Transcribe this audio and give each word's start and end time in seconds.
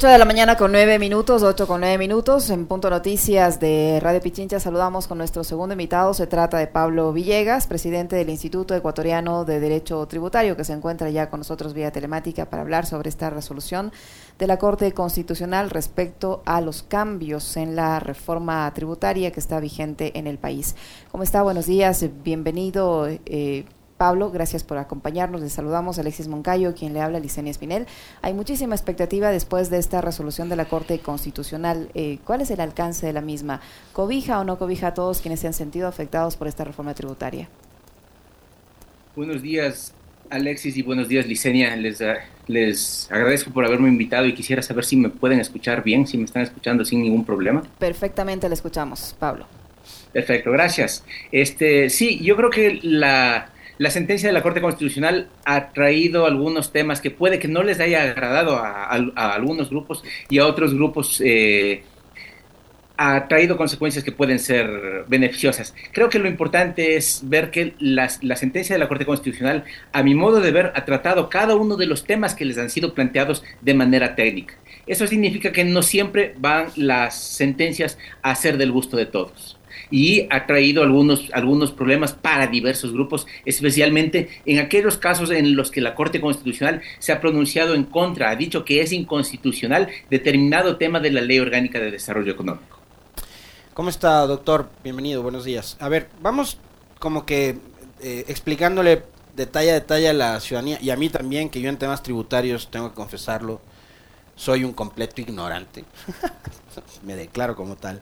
8 0.00 0.08
de 0.08 0.16
la 0.16 0.24
mañana 0.24 0.56
con 0.56 0.72
9 0.72 0.98
minutos, 0.98 1.42
8 1.42 1.66
con 1.66 1.80
9 1.82 1.98
minutos. 1.98 2.48
En 2.48 2.64
Punto 2.64 2.88
Noticias 2.88 3.60
de 3.60 3.98
Radio 4.00 4.22
Pichincha 4.22 4.58
saludamos 4.58 5.06
con 5.06 5.18
nuestro 5.18 5.44
segundo 5.44 5.74
invitado. 5.74 6.14
Se 6.14 6.26
trata 6.26 6.56
de 6.56 6.68
Pablo 6.68 7.12
Villegas, 7.12 7.66
presidente 7.66 8.16
del 8.16 8.30
Instituto 8.30 8.74
Ecuatoriano 8.74 9.44
de 9.44 9.60
Derecho 9.60 10.06
Tributario, 10.06 10.56
que 10.56 10.64
se 10.64 10.72
encuentra 10.72 11.10
ya 11.10 11.28
con 11.28 11.40
nosotros 11.40 11.74
vía 11.74 11.92
telemática 11.92 12.46
para 12.46 12.62
hablar 12.62 12.86
sobre 12.86 13.10
esta 13.10 13.28
resolución 13.28 13.92
de 14.38 14.46
la 14.46 14.56
Corte 14.56 14.90
Constitucional 14.92 15.68
respecto 15.68 16.42
a 16.46 16.62
los 16.62 16.82
cambios 16.82 17.58
en 17.58 17.76
la 17.76 18.00
reforma 18.00 18.72
tributaria 18.72 19.32
que 19.32 19.40
está 19.40 19.60
vigente 19.60 20.18
en 20.18 20.26
el 20.26 20.38
país. 20.38 20.76
¿Cómo 21.10 21.24
está? 21.24 21.42
Buenos 21.42 21.66
días, 21.66 22.02
bienvenido. 22.24 23.06
Eh, 23.06 23.66
Pablo, 24.00 24.30
gracias 24.30 24.64
por 24.64 24.78
acompañarnos. 24.78 25.42
Les 25.42 25.52
saludamos 25.52 25.98
a 25.98 26.00
Alexis 26.00 26.26
Moncayo, 26.26 26.74
quien 26.74 26.94
le 26.94 27.02
habla 27.02 27.20
Licenia 27.20 27.50
Espinel. 27.50 27.86
Hay 28.22 28.32
muchísima 28.32 28.74
expectativa 28.74 29.30
después 29.30 29.68
de 29.68 29.76
esta 29.76 30.00
resolución 30.00 30.48
de 30.48 30.56
la 30.56 30.64
Corte 30.64 31.00
Constitucional. 31.00 31.90
Eh, 31.92 32.16
¿Cuál 32.24 32.40
es 32.40 32.50
el 32.50 32.60
alcance 32.60 33.04
de 33.04 33.12
la 33.12 33.20
misma? 33.20 33.60
¿Cobija 33.92 34.40
o 34.40 34.44
no 34.44 34.58
cobija 34.58 34.86
a 34.86 34.94
todos 34.94 35.20
quienes 35.20 35.40
se 35.40 35.48
han 35.48 35.52
sentido 35.52 35.86
afectados 35.86 36.38
por 36.38 36.48
esta 36.48 36.64
reforma 36.64 36.94
tributaria? 36.94 37.50
Buenos 39.14 39.42
días, 39.42 39.92
Alexis, 40.30 40.78
y 40.78 40.82
buenos 40.82 41.06
días, 41.06 41.26
Licenia. 41.26 41.76
Les, 41.76 42.00
eh, 42.00 42.16
les 42.46 43.06
agradezco 43.12 43.50
por 43.50 43.66
haberme 43.66 43.90
invitado 43.90 44.24
y 44.24 44.32
quisiera 44.32 44.62
saber 44.62 44.86
si 44.86 44.96
me 44.96 45.10
pueden 45.10 45.40
escuchar 45.40 45.84
bien, 45.84 46.06
si 46.06 46.16
me 46.16 46.24
están 46.24 46.40
escuchando 46.40 46.86
sin 46.86 47.02
ningún 47.02 47.26
problema. 47.26 47.64
Perfectamente 47.78 48.48
le 48.48 48.54
escuchamos, 48.54 49.14
Pablo. 49.18 49.44
Perfecto, 50.10 50.50
gracias. 50.52 51.04
Este, 51.30 51.90
sí, 51.90 52.18
yo 52.24 52.34
creo 52.34 52.48
que 52.48 52.80
la, 52.82 53.50
la 53.80 53.88
sentencia 53.90 54.28
de 54.28 54.34
la 54.34 54.42
Corte 54.42 54.60
Constitucional 54.60 55.28
ha 55.46 55.70
traído 55.70 56.26
algunos 56.26 56.70
temas 56.70 57.00
que 57.00 57.10
puede 57.10 57.38
que 57.38 57.48
no 57.48 57.62
les 57.62 57.80
haya 57.80 58.02
agradado 58.02 58.58
a, 58.58 58.84
algunos 58.84 59.70
grupos 59.70 60.04
y 60.28 60.36
a 60.36 60.46
otros 60.46 60.74
grupos 60.74 61.18
eh, 61.24 61.82
ha 62.98 63.26
traído 63.26 63.56
consecuencias 63.56 64.04
que 64.04 64.12
pueden 64.12 64.38
ser 64.38 65.06
beneficiosas. 65.08 65.74
Creo 65.92 66.10
que 66.10 66.18
lo 66.18 66.28
importante 66.28 66.96
es 66.96 67.22
ver 67.24 67.50
que 67.50 67.72
la 67.78 68.36
sentencia 68.36 68.74
de 68.74 68.80
la 68.80 68.86
Corte 68.86 69.06
Constitucional, 69.06 69.64
a 69.94 70.02
mi 70.02 70.14
modo 70.14 70.42
de 70.42 70.50
ver, 70.50 70.72
ha 70.74 70.84
tratado 70.84 71.30
cada 71.30 71.56
uno 71.56 71.78
de 71.78 71.86
los 71.86 72.04
temas 72.04 72.34
que 72.34 72.44
les 72.44 72.58
han 72.58 72.68
sido 72.68 72.92
planteados 72.92 73.42
de 73.62 73.72
manera 73.72 74.14
técnica. 74.14 74.56
Eso 74.86 75.06
significa 75.06 75.52
que 75.52 75.64
no 75.64 75.80
siempre 75.80 76.34
van 76.36 76.66
las 76.76 77.18
sentencias 77.18 77.96
a 78.20 78.34
ser 78.34 78.58
del 78.58 78.72
gusto 78.72 78.98
de 78.98 79.06
todos 79.06 79.56
y 79.90 80.26
ha 80.30 80.46
traído 80.46 80.82
algunos, 80.82 81.28
algunos 81.32 81.72
problemas 81.72 82.12
para 82.12 82.46
diversos 82.46 82.92
grupos, 82.92 83.26
especialmente 83.44 84.28
en 84.46 84.58
aquellos 84.58 84.96
casos 84.96 85.30
en 85.30 85.56
los 85.56 85.70
que 85.70 85.80
la 85.80 85.94
Corte 85.94 86.20
Constitucional 86.20 86.82
se 86.98 87.12
ha 87.12 87.20
pronunciado 87.20 87.74
en 87.74 87.84
contra, 87.84 88.30
ha 88.30 88.36
dicho 88.36 88.64
que 88.64 88.80
es 88.80 88.92
inconstitucional 88.92 89.88
determinado 90.08 90.76
tema 90.76 91.00
de 91.00 91.10
la 91.10 91.20
Ley 91.20 91.38
Orgánica 91.38 91.80
de 91.80 91.90
Desarrollo 91.90 92.32
Económico. 92.32 92.78
¿Cómo 93.74 93.88
está, 93.88 94.26
doctor? 94.26 94.68
Bienvenido, 94.82 95.22
buenos 95.22 95.44
días. 95.44 95.76
A 95.80 95.88
ver, 95.88 96.08
vamos 96.20 96.58
como 96.98 97.24
que 97.24 97.56
eh, 98.02 98.24
explicándole 98.28 99.04
detalle 99.34 99.70
a 99.70 99.74
detalle 99.74 100.08
a 100.08 100.12
la 100.12 100.40
ciudadanía 100.40 100.78
y 100.80 100.90
a 100.90 100.96
mí 100.96 101.08
también, 101.08 101.48
que 101.48 101.60
yo 101.60 101.68
en 101.68 101.78
temas 101.78 102.02
tributarios 102.02 102.70
tengo 102.70 102.90
que 102.90 102.94
confesarlo, 102.94 103.60
soy 104.36 104.64
un 104.64 104.72
completo 104.72 105.20
ignorante. 105.20 105.84
Me 107.04 107.14
declaro 107.14 107.54
como 107.56 107.76
tal. 107.76 108.00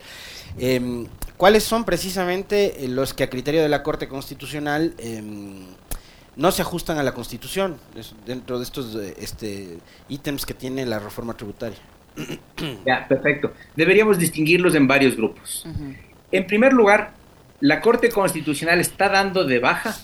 Em, 0.59 1.07
¿Cuáles 1.39 1.63
son 1.63 1.85
precisamente 1.85 2.85
eh, 2.85 2.89
los 2.89 3.15
que 3.15 3.23
a 3.23 3.31
criterio 3.31 3.63
de 3.63 3.69
la 3.69 3.85
Corte 3.85 4.09
Constitucional 4.09 4.95
em, 4.99 5.67
no 6.35 6.51
se 6.51 6.63
ajustan 6.63 6.99
a 6.99 7.05
la 7.05 7.15
Constitución 7.15 7.79
dentro 8.27 8.59
de 8.59 8.65
estos 8.65 8.97
eh, 8.97 9.15
este, 9.21 9.79
ítems 10.09 10.45
que 10.45 10.53
tiene 10.53 10.85
la 10.85 10.99
reforma 10.99 11.35
tributaria? 11.35 11.79
Ya, 12.85 13.07
perfecto. 13.07 13.53
Deberíamos 13.77 14.19
distinguirlos 14.19 14.75
en 14.75 14.89
varios 14.89 15.15
grupos. 15.17 15.65
En 16.33 16.47
primer 16.49 16.73
lugar, 16.73 17.13
la 17.61 17.81
Corte 17.81 18.09
Constitucional 18.09 18.81
está 18.81 19.09
dando 19.09 19.45
de 19.45 19.61
baja 19.61 19.95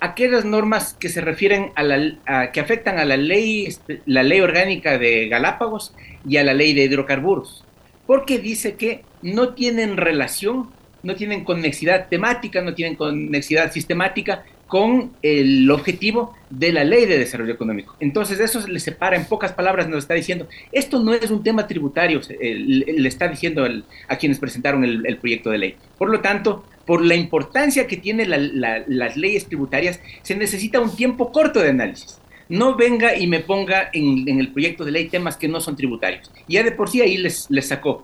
aquellas 0.00 0.46
normas 0.46 0.94
que 0.94 1.10
se 1.10 1.20
refieren 1.20 1.72
a 1.74 1.82
la 1.82 2.52
que 2.52 2.60
afectan 2.60 2.98
a 2.98 3.04
la 3.04 3.18
ley 3.18 3.66
este, 3.66 4.00
la 4.06 4.22
ley 4.22 4.40
orgánica 4.40 4.96
de 4.96 5.28
Galápagos 5.28 5.94
y 6.26 6.38
a 6.38 6.44
la 6.44 6.54
ley 6.54 6.72
de 6.72 6.84
hidrocarburos 6.84 7.64
porque 8.10 8.40
dice 8.40 8.74
que 8.74 9.04
no 9.22 9.54
tienen 9.54 9.96
relación, 9.96 10.68
no 11.04 11.14
tienen 11.14 11.44
conexidad 11.44 12.08
temática, 12.08 12.60
no 12.60 12.74
tienen 12.74 12.96
conexidad 12.96 13.70
sistemática 13.70 14.42
con 14.66 15.12
el 15.22 15.70
objetivo 15.70 16.34
de 16.50 16.72
la 16.72 16.82
ley 16.82 17.06
de 17.06 17.18
desarrollo 17.18 17.54
económico. 17.54 17.94
Entonces 18.00 18.40
eso 18.40 18.66
le 18.66 18.80
separa, 18.80 19.14
en 19.14 19.26
pocas 19.26 19.52
palabras 19.52 19.88
nos 19.88 19.98
está 19.98 20.14
diciendo, 20.14 20.48
esto 20.72 20.98
no 20.98 21.14
es 21.14 21.30
un 21.30 21.44
tema 21.44 21.68
tributario, 21.68 22.20
le 22.40 23.08
está 23.08 23.28
diciendo 23.28 23.64
a 24.08 24.16
quienes 24.16 24.40
presentaron 24.40 24.82
el, 24.82 25.16
proyecto 25.18 25.50
de 25.50 25.58
ley. 25.58 25.76
Por 25.96 26.10
lo 26.10 26.18
tanto, 26.18 26.64
por 26.86 27.04
la 27.04 27.14
importancia 27.14 27.86
que 27.86 27.96
tienen 27.96 28.28
las 28.58 29.16
leyes 29.16 29.46
tributarias, 29.46 30.00
se 30.22 30.34
necesita 30.34 30.80
un 30.80 30.96
tiempo 30.96 31.30
corto 31.30 31.60
de 31.60 31.68
análisis 31.68 32.19
no 32.50 32.76
venga 32.76 33.16
y 33.16 33.26
me 33.26 33.40
ponga 33.40 33.88
en, 33.92 34.28
el 34.28 34.52
proyecto 34.52 34.84
de 34.84 34.90
ley 34.90 35.08
temas 35.08 35.36
que 35.36 35.48
no 35.48 35.60
son 35.60 35.76
tributarios. 35.76 36.30
Ya 36.48 36.62
de 36.62 36.72
por 36.72 36.90
sí 36.90 37.00
ahí 37.00 37.16
les, 37.16 37.48
les 37.50 37.68
sacó 37.68 38.02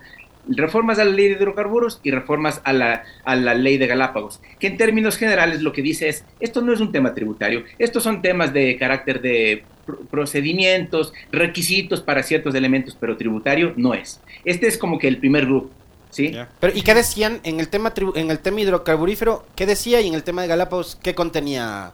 reformas 0.48 0.98
a 0.98 1.04
la 1.04 1.10
ley 1.10 1.28
de 1.28 1.34
hidrocarburos 1.34 2.00
y 2.02 2.10
reformas 2.10 2.60
a 2.64 2.72
la, 2.72 3.04
a 3.24 3.36
la 3.36 3.54
ley 3.54 3.78
de 3.78 3.86
Galápagos, 3.86 4.40
que 4.58 4.68
en 4.68 4.76
términos 4.76 5.16
generales 5.16 5.60
lo 5.60 5.72
que 5.72 5.82
dice 5.82 6.08
es, 6.08 6.24
esto 6.40 6.62
no 6.62 6.72
es 6.72 6.80
un 6.80 6.92
tema 6.92 7.14
tributario, 7.14 7.64
estos 7.78 8.04
son 8.04 8.22
temas 8.22 8.52
de 8.52 8.76
carácter 8.76 9.20
de 9.20 9.64
procedimientos, 10.10 11.12
requisitos 11.32 12.00
para 12.00 12.22
ciertos 12.22 12.54
elementos, 12.54 12.96
pero 12.98 13.16
tributario 13.16 13.72
no 13.76 13.94
es. 13.94 14.20
Este 14.44 14.66
es 14.66 14.78
como 14.78 14.98
que 14.98 15.08
el 15.08 15.18
primer 15.18 15.46
grupo. 15.46 15.70
¿Sí? 16.10 16.34
Pero, 16.60 16.72
¿Y 16.74 16.82
qué 16.82 16.94
decían 16.94 17.40
en 17.42 17.60
el 17.60 17.68
tema 17.68 17.92
en 18.14 18.30
el 18.30 18.38
tema 18.38 18.60
hidrocarburífero? 18.60 19.44
¿Qué 19.54 19.66
decía 19.66 20.00
y 20.00 20.08
en 20.08 20.14
el 20.14 20.22
tema 20.22 20.42
de 20.42 20.48
Galápagos 20.48 20.96
qué 21.02 21.14
contenía 21.14 21.92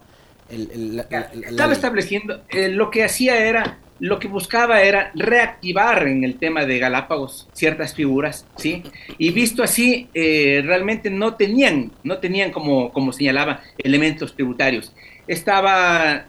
estaba 0.53 1.73
estableciendo, 1.73 2.43
eh, 2.51 2.69
lo 2.69 2.91
que 2.91 3.05
hacía 3.05 3.47
era, 3.47 3.79
lo 3.99 4.19
que 4.19 4.29
buscaba 4.29 4.83
era 4.83 5.11
reactivar 5.15 6.07
en 6.07 6.25
el 6.25 6.37
tema 6.39 6.67
de 6.67 6.79
Galápagos 6.79 7.49
ciertas 7.53 7.95
figuras, 7.95 8.47
¿sí? 8.57 8.83
Y 9.19 9.31
visto 9.31 9.63
así, 9.63 10.09
eh, 10.15 10.63
realmente 10.65 11.11
no 11.11 11.35
tenían, 11.35 11.93
no 12.05 12.19
tenían 12.19 12.51
como, 12.51 12.93
como 12.93 13.13
señalaba, 13.13 13.61
elementos 13.79 14.35
tributarios. 14.35 14.93
Estaba 15.27 16.27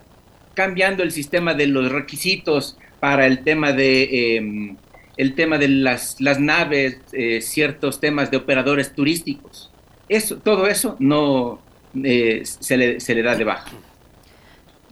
cambiando 0.53 1.03
el 1.03 1.11
sistema 1.11 1.53
de 1.53 1.67
los 1.67 1.91
requisitos 1.91 2.77
para 2.99 3.25
el 3.25 3.43
tema 3.43 3.73
de 3.73 4.37
em, 4.37 4.77
el 5.17 5.35
tema 5.35 5.57
de 5.57 5.67
las, 5.67 6.19
las 6.19 6.39
naves, 6.39 6.97
eh, 7.11 7.39
ciertos 7.41 7.99
temas 7.99 8.31
de 8.31 8.37
operadores 8.37 8.95
turísticos. 8.95 9.71
Eso, 10.09 10.37
todo 10.37 10.67
eso 10.67 10.95
no 10.99 11.61
se, 11.93 12.77
le, 12.77 12.99
se 12.99 13.13
le 13.13 13.21
da 13.21 13.35
de 13.35 13.43
baja. 13.43 13.69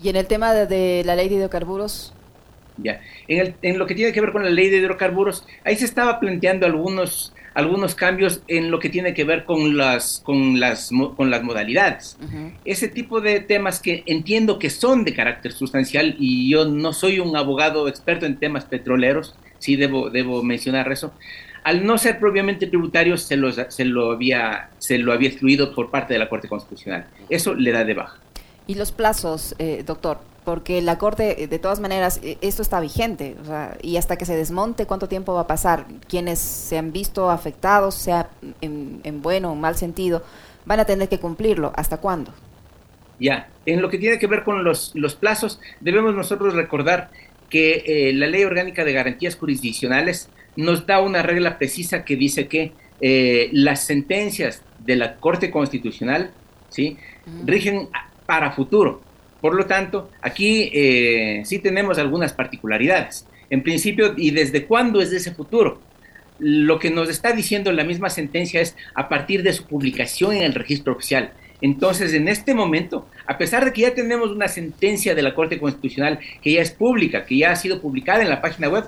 ¿Y 0.01 0.09
en 0.09 0.15
el 0.15 0.27
tema 0.27 0.53
de, 0.53 1.03
la 1.05 1.15
ley 1.15 1.29
de 1.29 1.35
hidrocarburos? 1.35 2.13
Ya, 2.77 3.01
en, 3.27 3.39
el, 3.39 3.55
en, 3.61 3.77
lo 3.77 3.85
que 3.85 3.93
tiene 3.93 4.11
que 4.11 4.21
ver 4.21 4.31
con 4.31 4.43
la 4.43 4.49
ley 4.49 4.69
de 4.69 4.77
hidrocarburos, 4.77 5.45
ahí 5.63 5.75
se 5.75 5.85
estaba 5.85 6.19
planteando 6.19 6.65
algunos, 6.65 7.33
algunos 7.53 7.93
cambios 7.93 8.41
en 8.47 8.71
lo 8.71 8.79
que 8.79 8.89
tiene 8.89 9.13
que 9.13 9.23
ver 9.23 9.45
con 9.45 9.77
las, 9.77 10.21
con 10.23 10.59
las, 10.59 10.89
con 11.15 11.29
las 11.29 11.43
modalidades. 11.43 12.17
Ese 12.65 12.87
tipo 12.87 13.21
de 13.21 13.41
temas 13.41 13.79
que 13.79 14.03
entiendo 14.07 14.57
que 14.57 14.69
son 14.69 15.03
de 15.03 15.13
carácter 15.13 15.51
sustancial 15.51 16.15
y 16.17 16.49
yo 16.49 16.65
no 16.65 16.93
soy 16.93 17.19
un 17.19 17.35
abogado 17.35 17.87
experto 17.87 18.25
en 18.25 18.37
temas 18.37 18.65
petroleros, 18.65 19.35
sí 19.59 19.75
debo, 19.75 20.09
debo 20.09 20.41
mencionar 20.41 20.91
eso. 20.91 21.13
Al 21.63 21.85
no 21.85 21.99
ser 21.99 22.19
propiamente 22.19 22.65
tributario, 22.65 23.17
se, 23.17 23.37
se, 23.69 23.85
lo 23.85 24.11
había, 24.11 24.69
se 24.79 24.97
lo 24.97 25.13
había 25.13 25.29
excluido 25.29 25.75
por 25.75 25.91
parte 25.91 26.13
de 26.13 26.19
la 26.19 26.27
Corte 26.27 26.47
Constitucional. 26.47 27.05
Eso 27.29 27.53
le 27.53 27.71
da 27.71 27.83
de 27.83 27.93
baja. 27.93 28.17
Y 28.71 28.75
los 28.75 28.93
plazos, 28.93 29.53
eh, 29.59 29.83
doctor, 29.85 30.19
porque 30.45 30.81
la 30.81 30.97
Corte, 30.97 31.43
eh, 31.43 31.47
de 31.47 31.59
todas 31.59 31.81
maneras, 31.81 32.21
eh, 32.23 32.37
esto 32.39 32.61
está 32.61 32.79
vigente, 32.79 33.35
o 33.41 33.43
sea, 33.43 33.77
y 33.81 33.97
hasta 33.97 34.15
que 34.15 34.23
se 34.23 34.33
desmonte, 34.33 34.85
¿cuánto 34.85 35.09
tiempo 35.09 35.33
va 35.33 35.41
a 35.41 35.47
pasar? 35.47 35.87
Quienes 36.07 36.39
se 36.39 36.77
han 36.77 36.93
visto 36.93 37.29
afectados, 37.29 37.95
sea 37.95 38.29
en, 38.61 39.01
bueno 39.21 39.51
o 39.51 39.55
mal 39.55 39.75
sentido, 39.75 40.23
van 40.63 40.79
a 40.79 40.85
tener 40.85 41.09
que 41.09 41.19
cumplirlo. 41.19 41.73
¿Hasta 41.75 41.97
cuándo? 41.97 42.33
Ya, 43.19 43.49
en 43.65 43.81
lo 43.81 43.89
que 43.89 43.97
tiene 43.97 44.17
que 44.19 44.27
ver 44.27 44.45
con 44.45 44.63
los, 44.63 44.93
los 44.95 45.15
plazos, 45.15 45.59
debemos 45.81 46.15
nosotros 46.15 46.53
recordar 46.53 47.09
que 47.49 48.13
la 48.15 48.27
Ley 48.27 48.45
Orgánica 48.45 48.85
de 48.85 48.93
Garantías 48.93 49.35
Jurisdiccionales 49.35 50.29
nos 50.55 50.87
da 50.87 51.01
una 51.01 51.23
regla 51.23 51.57
precisa 51.57 52.05
que 52.05 52.15
dice 52.15 52.47
que 52.47 52.71
las 53.51 53.83
sentencias 53.83 54.61
de 54.79 54.95
la 54.95 55.17
Corte 55.17 55.51
Constitucional 55.51 56.31
¿sí? 56.69 56.97
rigen 57.45 57.89
para 58.31 58.53
futuro. 58.53 59.01
Por 59.41 59.55
lo 59.55 59.65
tanto, 59.65 60.09
aquí 60.21 60.71
eh, 60.73 61.41
sí 61.43 61.59
tenemos 61.59 61.97
algunas 61.97 62.31
particularidades. 62.31 63.27
En 63.49 63.61
principio, 63.61 64.13
¿y 64.15 64.31
desde 64.31 64.65
cuándo 64.65 65.01
es 65.01 65.11
ese 65.11 65.33
futuro? 65.33 65.81
Lo 66.39 66.79
que 66.79 66.91
nos 66.91 67.09
está 67.09 67.33
diciendo 67.33 67.73
la 67.73 67.83
misma 67.83 68.09
sentencia 68.09 68.61
es 68.61 68.77
a 68.95 69.09
partir 69.09 69.43
de 69.43 69.51
su 69.51 69.65
publicación 69.65 70.33
en 70.33 70.43
el 70.43 70.53
registro 70.53 70.93
oficial. 70.93 71.33
Entonces, 71.59 72.13
en 72.13 72.29
este 72.29 72.53
momento, 72.53 73.05
a 73.27 73.37
pesar 73.37 73.65
de 73.65 73.73
que 73.73 73.81
ya 73.81 73.93
tenemos 73.93 74.29
una 74.29 74.47
sentencia 74.47 75.13
de 75.13 75.23
la 75.23 75.35
Corte 75.35 75.59
Constitucional 75.59 76.19
que 76.41 76.53
ya 76.53 76.61
es 76.61 76.71
pública, 76.71 77.25
que 77.25 77.35
ya 77.35 77.51
ha 77.51 77.57
sido 77.57 77.81
publicada 77.81 78.21
en 78.21 78.29
la 78.29 78.41
página 78.41 78.69
web, 78.69 78.85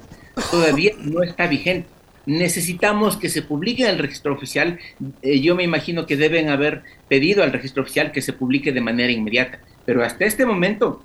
todavía 0.51 0.93
no 0.99 1.21
está 1.21 1.47
vigente. 1.47 1.89
Necesitamos 2.25 3.17
que 3.17 3.29
se 3.29 3.41
publique 3.41 3.83
en 3.83 3.89
el 3.89 3.99
registro 3.99 4.33
oficial. 4.33 4.79
Eh, 5.21 5.41
yo 5.41 5.55
me 5.55 5.63
imagino 5.63 6.05
que 6.05 6.17
deben 6.17 6.49
haber 6.49 6.83
pedido 7.09 7.43
al 7.43 7.51
registro 7.51 7.83
oficial 7.83 8.11
que 8.11 8.21
se 8.21 8.33
publique 8.33 8.71
de 8.71 8.81
manera 8.81 9.11
inmediata, 9.11 9.59
pero 9.85 10.03
hasta 10.03 10.25
este 10.25 10.45
momento 10.45 11.03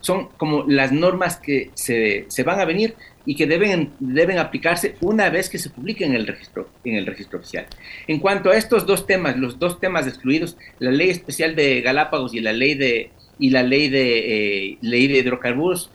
son 0.00 0.28
como 0.36 0.64
las 0.64 0.92
normas 0.92 1.38
que 1.38 1.70
se, 1.74 2.26
se, 2.28 2.42
van 2.44 2.60
a 2.60 2.64
venir 2.64 2.94
y 3.24 3.34
que 3.34 3.46
deben, 3.46 3.90
deben 3.98 4.38
aplicarse 4.38 4.94
una 5.00 5.28
vez 5.28 5.50
que 5.50 5.58
se 5.58 5.70
publique 5.70 6.04
en 6.04 6.14
el, 6.14 6.26
registro, 6.26 6.68
en 6.84 6.94
el 6.94 7.06
registro 7.06 7.40
oficial. 7.40 7.66
En 8.06 8.20
cuanto 8.20 8.50
a 8.50 8.56
estos 8.56 8.86
dos 8.86 9.06
temas, 9.06 9.36
los 9.36 9.58
dos 9.58 9.80
temas 9.80 10.06
excluidos, 10.06 10.56
la 10.78 10.92
ley 10.92 11.10
especial 11.10 11.56
de 11.56 11.80
Galápagos 11.80 12.34
y 12.34 12.40
la 12.40 12.52
ley 12.52 12.74
de, 12.74 13.10
y 13.38 13.50
la 13.50 13.62
ley 13.62 13.88
de, 13.88 14.68
eh, 14.68 14.78
ley 14.80 15.08
de 15.08 15.18
hidrocarburos, 15.18 15.90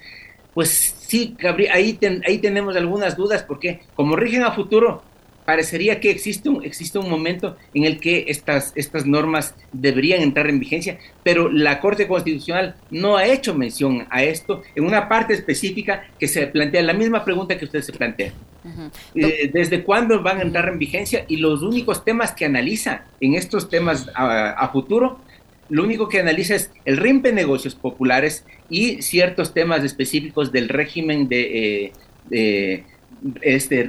pues 0.53 0.69
sí, 0.69 1.35
ahí, 1.71 1.97
ahí 2.27 2.37
tenemos 2.39 2.75
algunas 2.75 3.15
dudas 3.15 3.43
porque 3.43 3.81
como 3.95 4.15
rigen 4.15 4.43
a 4.43 4.51
futuro, 4.51 5.03
parecería 5.45 5.99
que 5.99 6.09
existe 6.09 6.49
un, 6.49 6.63
existe 6.63 6.97
un 6.97 7.09
momento 7.09 7.57
en 7.73 7.83
el 7.83 7.99
que 7.99 8.25
estas, 8.27 8.71
estas 8.75 9.05
normas 9.05 9.55
deberían 9.71 10.21
entrar 10.21 10.47
en 10.47 10.59
vigencia, 10.59 10.97
pero 11.23 11.49
la 11.49 11.79
Corte 11.79 12.07
Constitucional 12.07 12.75
no 12.89 13.17
ha 13.17 13.25
hecho 13.25 13.53
mención 13.53 14.07
a 14.09 14.23
esto 14.23 14.61
en 14.75 14.85
una 14.85 15.09
parte 15.09 15.33
específica 15.33 16.07
que 16.19 16.27
se 16.27 16.47
plantea 16.47 16.81
la 16.83 16.93
misma 16.93 17.25
pregunta 17.25 17.57
que 17.57 17.65
usted 17.65 17.81
se 17.81 17.93
plantea. 17.93 18.31
Eh, 19.15 19.49
¿Desde 19.51 19.83
cuándo 19.83 20.21
van 20.21 20.37
a 20.37 20.43
entrar 20.43 20.69
en 20.69 20.77
vigencia? 20.77 21.25
Y 21.27 21.37
los 21.37 21.63
únicos 21.63 22.05
temas 22.05 22.31
que 22.31 22.45
analiza 22.45 23.05
en 23.19 23.33
estos 23.33 23.69
temas 23.69 24.09
a, 24.15 24.69
futuro 24.71 25.19
lo 25.71 25.83
único 25.83 26.09
que 26.09 26.19
analiza 26.19 26.55
es 26.55 26.69
el 26.83 26.97
RIMPE 26.97 27.31
negocios 27.31 27.75
populares 27.75 28.45
y 28.69 29.01
ciertos 29.01 29.53
temas 29.53 29.85
específicos 29.85 30.51
del 30.51 30.67
régimen 30.67 31.29
de, 31.29 31.93
eh, 32.29 32.83
este 33.41 33.83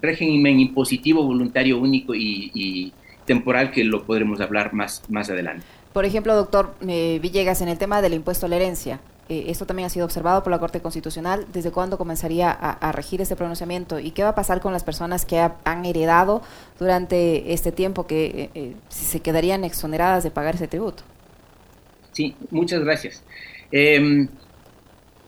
régimen 0.00 0.58
impositivo 0.58 1.22
voluntario 1.22 1.78
único 1.78 2.14
y, 2.14 2.92
temporal 3.26 3.70
que 3.72 3.84
lo 3.84 4.04
podremos 4.04 4.40
hablar 4.40 4.72
más, 4.72 5.02
más 5.10 5.28
adelante. 5.28 5.62
Por 5.92 6.06
ejemplo, 6.06 6.34
doctor 6.34 6.74
eh, 6.88 7.18
Villegas, 7.20 7.60
en 7.60 7.68
el 7.68 7.76
tema 7.76 8.00
del 8.00 8.14
impuesto 8.14 8.46
a 8.46 8.48
la 8.48 8.56
herencia, 8.56 9.00
eh, 9.28 9.44
esto 9.48 9.66
también 9.66 9.86
ha 9.86 9.90
sido 9.90 10.06
observado 10.06 10.42
por 10.42 10.50
la 10.50 10.58
Corte 10.58 10.80
Constitucional. 10.80 11.46
¿Desde 11.52 11.70
cuándo 11.70 11.98
comenzaría 11.98 12.50
a, 12.50 12.90
regir 12.92 13.20
este 13.20 13.36
pronunciamiento? 13.36 13.98
¿Y 13.98 14.12
qué 14.12 14.22
va 14.22 14.30
a 14.30 14.34
pasar 14.34 14.62
con 14.62 14.72
las 14.72 14.82
personas 14.82 15.26
que 15.26 15.38
han 15.38 15.84
heredado 15.84 16.40
durante 16.78 17.52
este 17.52 17.70
tiempo 17.70 18.06
que 18.06 18.48
eh, 18.54 18.76
se 18.88 19.20
quedarían 19.20 19.64
exoneradas 19.64 20.24
de 20.24 20.30
pagar 20.30 20.54
ese 20.54 20.68
tributo? 20.68 21.02
Sí, 22.18 22.34
muchas 22.50 22.82
gracias. 22.82 23.22
Eh, 23.70 24.26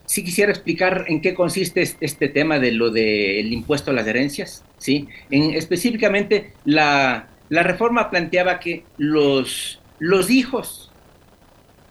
sí 0.06 0.24
quisiera 0.24 0.50
explicar 0.50 1.04
en 1.06 1.20
qué 1.20 1.34
consiste 1.34 1.82
este 2.00 2.28
tema 2.28 2.58
de 2.58 2.72
lo 2.72 2.90
del 2.90 3.52
impuesto 3.52 3.92
a 3.92 3.94
las 3.94 4.08
herencias. 4.08 4.64
¿sí? 4.78 5.06
En, 5.30 5.54
específicamente, 5.54 6.52
la, 6.64 7.28
reforma 7.48 8.10
planteaba 8.10 8.58
que 8.58 8.82
los, 8.98 9.80
los 10.00 10.30
hijos 10.30 10.90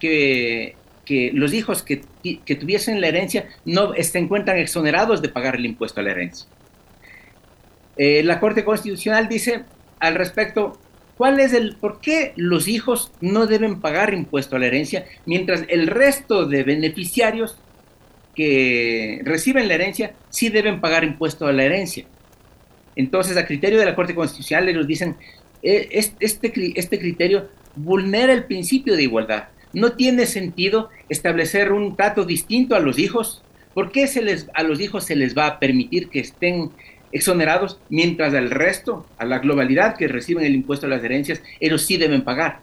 que, 0.01 0.75
los 1.33 1.53
hijos 1.53 1.81
que, 1.81 2.01
tuviesen 2.59 2.99
la 2.99 3.07
herencia 3.07 3.47
no 3.63 3.93
se 3.93 4.19
encuentran 4.19 4.57
exonerados 4.57 5.21
de 5.21 5.29
pagar 5.29 5.55
el 5.55 5.65
impuesto 5.65 6.01
a 6.01 6.03
la 6.03 6.11
herencia. 6.11 6.45
Eh, 7.95 8.21
la 8.23 8.41
Corte 8.41 8.65
Constitucional 8.65 9.29
dice 9.29 9.63
al 10.01 10.15
respecto, 10.15 10.77
¿cuál 11.19 11.41
es 11.41 11.51
el 11.51 11.75
por 11.75 11.99
qué 11.99 12.31
los 12.37 12.69
hijos 12.69 13.11
no 13.19 13.45
deben 13.45 13.81
pagar 13.81 14.13
impuesto 14.13 14.55
a 14.55 14.59
la 14.59 14.67
herencia 14.67 15.05
mientras 15.25 15.65
el 15.67 15.87
resto 15.87 16.45
de 16.45 16.63
beneficiarios 16.63 17.57
que 18.39 19.19
reciben 19.25 19.67
la 19.67 19.73
herencia 19.73 20.13
sí 20.29 20.47
deben 20.47 20.79
pagar 20.79 21.03
impuesto 21.03 21.45
a 21.45 21.51
la 21.51 21.65
herencia. 21.65 22.05
Entonces, 22.95 23.35
a 23.35 23.45
criterio 23.45 23.77
de 23.77 23.85
la 23.85 23.95
Corte 23.95 24.15
Constitucional, 24.15 24.69
ellos 24.69 24.87
dicen, 24.87 25.17
eh, 25.61 25.89
este, 25.91 26.53
este 26.79 26.99
criterio 26.99 27.49
vulnera 27.75 28.31
el 28.31 28.45
principio 28.45 28.95
de 28.95 29.03
igualdad. 29.03 29.49
No 29.73 29.91
tiene 29.91 30.25
sentido 30.25 30.89
establecer 31.09 31.73
un 31.73 31.97
trato 31.97 32.23
distinto 32.23 32.77
a 32.77 32.79
los 32.79 32.97
hijos. 32.97 33.43
¿Por 33.73 33.91
qué 33.91 34.07
se 34.07 34.21
les, 34.21 34.47
a 34.53 34.63
los 34.63 34.79
hijos 34.79 35.03
se 35.03 35.17
les 35.17 35.37
va 35.37 35.45
a 35.47 35.59
permitir 35.59 36.07
que 36.07 36.21
estén 36.21 36.71
exonerados 37.11 37.79
mientras 37.89 38.33
al 38.33 38.49
resto, 38.49 39.05
a 39.17 39.25
la 39.25 39.39
globalidad 39.39 39.97
que 39.97 40.07
reciben 40.07 40.45
el 40.45 40.55
impuesto 40.55 40.85
a 40.85 40.89
las 40.89 41.03
herencias, 41.03 41.41
ellos 41.59 41.85
sí 41.85 41.97
deben 41.97 42.23
pagar? 42.23 42.59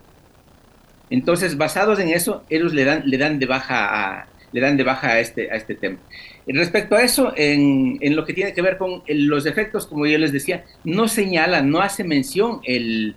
Entonces, 1.11 1.57
basados 1.57 1.99
en 2.01 2.09
eso, 2.09 2.45
ellos 2.51 2.73
le 2.73 2.85
dan, 2.85 3.03
le 3.05 3.19
dan 3.19 3.39
de 3.39 3.47
baja 3.47 4.19
a, 4.19 4.27
le 4.53 4.61
dan 4.61 4.77
de 4.77 4.85
baja 4.85 5.09
a 5.09 5.21
este, 5.21 5.51
a 5.51 5.55
este 5.55 5.75
tema. 5.75 5.99
Respecto 6.47 6.97
a 6.97 7.03
eso, 7.03 7.33
en, 7.37 7.99
lo 8.15 8.25
que 8.25 8.33
tiene 8.33 8.53
que 8.53 8.63
ver 8.63 8.79
con 8.79 9.03
los 9.07 9.47
efectos, 9.47 9.87
como 9.87 10.07
yo 10.07 10.19
les 10.19 10.33
decía, 10.33 10.65
no 10.85 11.09
señala, 11.09 11.63
no 11.63 11.81
hace 11.81 12.05
mención 12.05 12.61
el, 12.65 13.17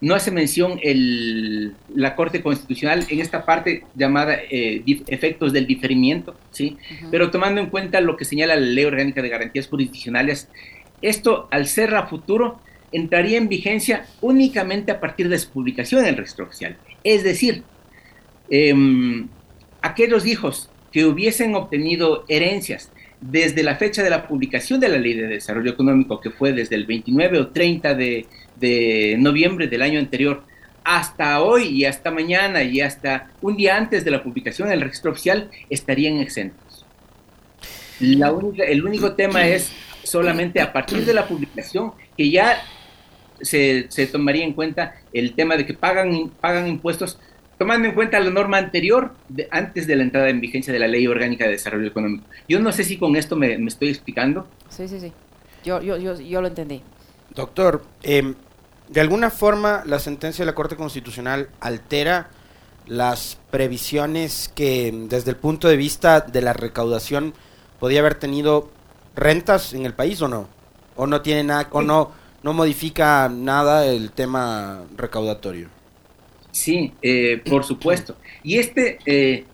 no 0.00 0.14
hace 0.14 0.30
mención 0.30 0.80
el, 0.82 1.74
la 1.94 2.16
Corte 2.16 2.42
Constitucional 2.42 3.06
en 3.08 3.20
esta 3.20 3.44
parte 3.44 3.84
llamada 3.94 4.34
eh, 4.50 4.82
efectos 5.06 5.52
del 5.52 5.66
diferimiento, 5.66 6.34
¿sí? 6.50 6.78
Pero 7.10 7.30
tomando 7.30 7.60
en 7.60 7.66
cuenta 7.68 8.00
lo 8.00 8.16
que 8.16 8.24
señala 8.24 8.54
la 8.54 8.62
Ley 8.62 8.84
Orgánica 8.84 9.20
de 9.20 9.28
Garantías 9.28 9.68
Jurisdiccionales, 9.68 10.48
esto 11.02 11.48
al 11.50 11.66
ser 11.66 11.94
a 11.94 12.06
futuro 12.06 12.60
entraría 12.92 13.38
en 13.38 13.48
vigencia 13.48 14.06
únicamente 14.20 14.90
a 14.90 15.00
partir 15.00 15.28
de 15.28 15.38
su 15.38 15.50
publicación 15.50 16.02
en 16.02 16.08
el 16.08 16.16
registro 16.16 16.46
oficial. 16.46 16.76
Es 17.04 17.22
decir, 17.22 17.62
em, 18.48 19.28
aquellos 19.82 20.26
hijos 20.26 20.70
que 20.92 21.04
hubiesen 21.04 21.54
obtenido 21.54 22.24
herencias 22.28 22.90
desde 23.20 23.62
la 23.62 23.76
fecha 23.76 24.02
de 24.02 24.10
la 24.10 24.26
publicación 24.26 24.80
de 24.80 24.88
la 24.88 24.98
Ley 24.98 25.14
de 25.14 25.26
Desarrollo 25.26 25.70
Económico, 25.70 26.20
que 26.20 26.30
fue 26.30 26.52
desde 26.52 26.76
el 26.76 26.86
29 26.86 27.38
o 27.38 27.48
30 27.48 27.94
de, 27.94 29.16
noviembre 29.18 29.68
del 29.68 29.82
año 29.82 29.98
anterior, 29.98 30.42
hasta 30.82 31.42
hoy 31.42 31.64
y 31.68 31.84
hasta 31.84 32.10
mañana 32.10 32.62
y 32.62 32.80
hasta 32.80 33.30
un 33.42 33.56
día 33.56 33.76
antes 33.76 34.04
de 34.04 34.10
la 34.10 34.22
publicación 34.22 34.68
en 34.68 34.74
el 34.74 34.80
registro 34.80 35.12
oficial, 35.12 35.50
estarían 35.68 36.16
exentos. 36.18 36.86
La 38.00 38.32
el 38.66 38.84
único 38.84 39.12
tema 39.12 39.46
es 39.46 39.70
solamente 40.02 40.60
a 40.60 40.72
partir 40.72 41.04
de 41.04 41.12
la 41.12 41.26
publicación 41.28 41.92
que 42.16 42.30
ya 42.30 42.62
se, 43.42 43.86
se, 43.90 44.06
tomaría 44.06 44.44
en 44.44 44.54
cuenta 44.54 44.94
el 45.12 45.34
tema 45.34 45.56
de 45.56 45.66
que 45.66 45.74
pagan, 45.74 46.30
pagan 46.40 46.66
impuestos 46.66 47.18
tomando 47.60 47.86
en 47.86 47.94
cuenta 47.94 48.18
la 48.20 48.30
norma 48.30 48.56
anterior, 48.56 49.12
de, 49.28 49.46
antes 49.50 49.86
de 49.86 49.94
la 49.94 50.02
entrada 50.02 50.30
en 50.30 50.40
vigencia 50.40 50.72
de 50.72 50.78
la 50.78 50.88
Ley 50.88 51.06
Orgánica 51.06 51.44
de 51.44 51.50
Desarrollo 51.50 51.88
Económico. 51.88 52.24
Yo 52.48 52.58
no 52.58 52.72
sé 52.72 52.84
si 52.84 52.96
con 52.96 53.16
esto 53.16 53.36
me, 53.36 53.52
estoy 53.66 53.90
explicando. 53.90 54.48
Sí, 54.70 54.88
sí, 54.88 54.98
sí. 54.98 55.12
Yo, 55.62 55.82
yo, 55.82 55.98
yo, 55.98 56.18
yo 56.18 56.40
lo 56.40 56.48
entendí. 56.48 56.82
Doctor, 57.34 57.84
eh, 58.02 58.32
¿de 58.88 59.00
alguna 59.02 59.28
forma 59.28 59.82
la 59.84 59.98
sentencia 59.98 60.42
de 60.42 60.50
la 60.50 60.54
Corte 60.54 60.74
Constitucional 60.74 61.50
altera 61.60 62.30
las 62.86 63.38
previsiones 63.50 64.50
que 64.54 64.90
desde 65.10 65.32
el 65.32 65.36
punto 65.36 65.68
de 65.68 65.76
vista 65.76 66.22
de 66.22 66.40
la 66.40 66.54
recaudación 66.54 67.34
podía 67.78 68.00
haber 68.00 68.14
tenido 68.14 68.70
rentas 69.14 69.74
en 69.74 69.84
el 69.84 69.92
país 69.92 70.22
o 70.22 70.28
no? 70.28 70.48
¿O 70.96 71.06
no 71.06 71.20
tiene 71.20 71.44
nada, 71.44 71.68
o 71.72 71.82
no, 71.82 72.10
no 72.42 72.54
modifica 72.54 73.28
nada 73.28 73.84
el 73.84 74.12
tema 74.12 74.84
recaudatorio? 74.96 75.79
Sí, 76.52 76.92
eh, 77.02 77.40
por 77.48 77.64
supuesto. 77.64 78.16
Y 78.42 78.58
este 78.58 78.98
eh, 79.06 79.44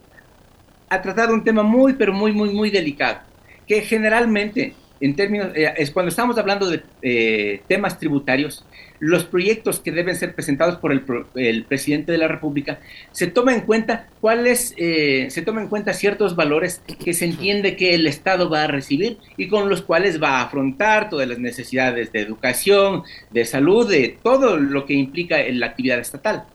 ha 0.88 1.02
tratado 1.02 1.34
un 1.34 1.44
tema 1.44 1.62
muy, 1.62 1.94
pero 1.94 2.12
muy, 2.12 2.32
muy, 2.32 2.50
muy 2.50 2.70
delicado, 2.70 3.20
que 3.66 3.82
generalmente, 3.82 4.74
en 5.00 5.14
términos, 5.14 5.48
eh, 5.54 5.74
es 5.76 5.90
cuando 5.90 6.08
estamos 6.08 6.38
hablando 6.38 6.70
de 6.70 7.62
temas 7.68 7.98
tributarios, 7.98 8.64
los 8.98 9.26
proyectos 9.26 9.78
que 9.80 9.92
deben 9.92 10.16
ser 10.16 10.34
presentados 10.34 10.76
por 10.76 10.90
el, 10.90 11.64
presidente 11.64 12.12
de 12.12 12.18
la 12.18 12.28
República, 12.28 12.80
se 13.12 13.26
toma 13.26 13.52
en 13.52 13.60
cuenta 13.60 14.08
cuáles, 14.22 14.74
se 14.74 15.42
toma 15.44 15.60
en 15.60 15.68
cuenta 15.68 15.92
ciertos 15.92 16.34
valores 16.34 16.80
que 17.04 17.12
se 17.12 17.26
entiende 17.26 17.76
que 17.76 17.94
el 17.94 18.06
Estado 18.06 18.48
va 18.48 18.64
a 18.64 18.68
recibir 18.68 19.18
y 19.36 19.48
con 19.48 19.68
los 19.68 19.82
cuales 19.82 20.22
va 20.22 20.38
a 20.38 20.44
afrontar 20.44 21.10
todas 21.10 21.28
las 21.28 21.38
necesidades 21.38 22.10
de 22.10 22.20
educación, 22.20 23.02
de 23.30 23.44
salud, 23.44 23.86
de 23.90 24.16
todo 24.22 24.56
lo 24.56 24.86
que 24.86 24.94
implica 24.94 25.36
la 25.50 25.66
actividad 25.66 25.98
estatal. 25.98 26.46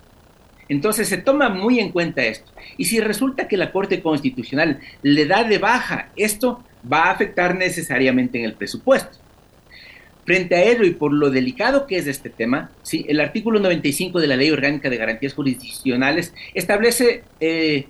Entonces 0.72 1.10
se 1.10 1.18
toma 1.18 1.50
muy 1.50 1.82
en 1.82 1.92
cuenta 1.92 2.24
esto. 2.24 2.50
Y 2.78 2.86
si 2.86 3.01
resulta 3.01 3.50
que 3.50 3.58
la 3.58 3.74
Corte 3.74 4.01
Constitucional 4.01 4.80
le 5.01 5.25
da 5.25 5.44
de 5.44 5.58
baja 5.58 6.12
esto, 6.16 6.63
va 6.90 7.08
a 7.08 7.12
afectar 7.12 7.58
necesariamente 7.58 8.40
en 8.40 8.46
el 8.46 8.54
presupuesto. 8.54 9.18
Frente 10.25 10.56
a 10.56 10.63
ello 10.63 10.86
y 10.86 10.92
por 10.92 11.12
lo 11.12 11.30
delicado 11.30 11.88
que 11.88 11.98
es 11.98 12.08
este 12.08 12.30
tema, 12.30 12.72
¿sí? 12.84 13.06
el 13.10 13.20
artículo 13.20 13.60
95 13.60 14.22
de 14.22 14.28
la 14.28 14.38
Ley 14.38 14.50
Orgánica 14.50 14.90
de 14.90 14.96
Garantías 14.96 15.34
Jurisdiccionales 15.34 16.34
establece 16.54 17.25
eh, 17.42 17.88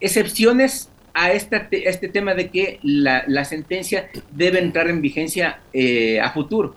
excepciones 0.00 0.88
a 1.12 1.32
este 1.32 2.08
tema 2.08 2.32
de 2.32 2.48
que 2.48 2.78
la, 2.82 3.44
sentencia 3.44 4.08
debe 4.30 4.60
entrar 4.60 4.88
en 4.88 5.02
vigencia 5.02 5.60
eh, 5.74 6.18
a 6.18 6.30
futuro 6.30 6.76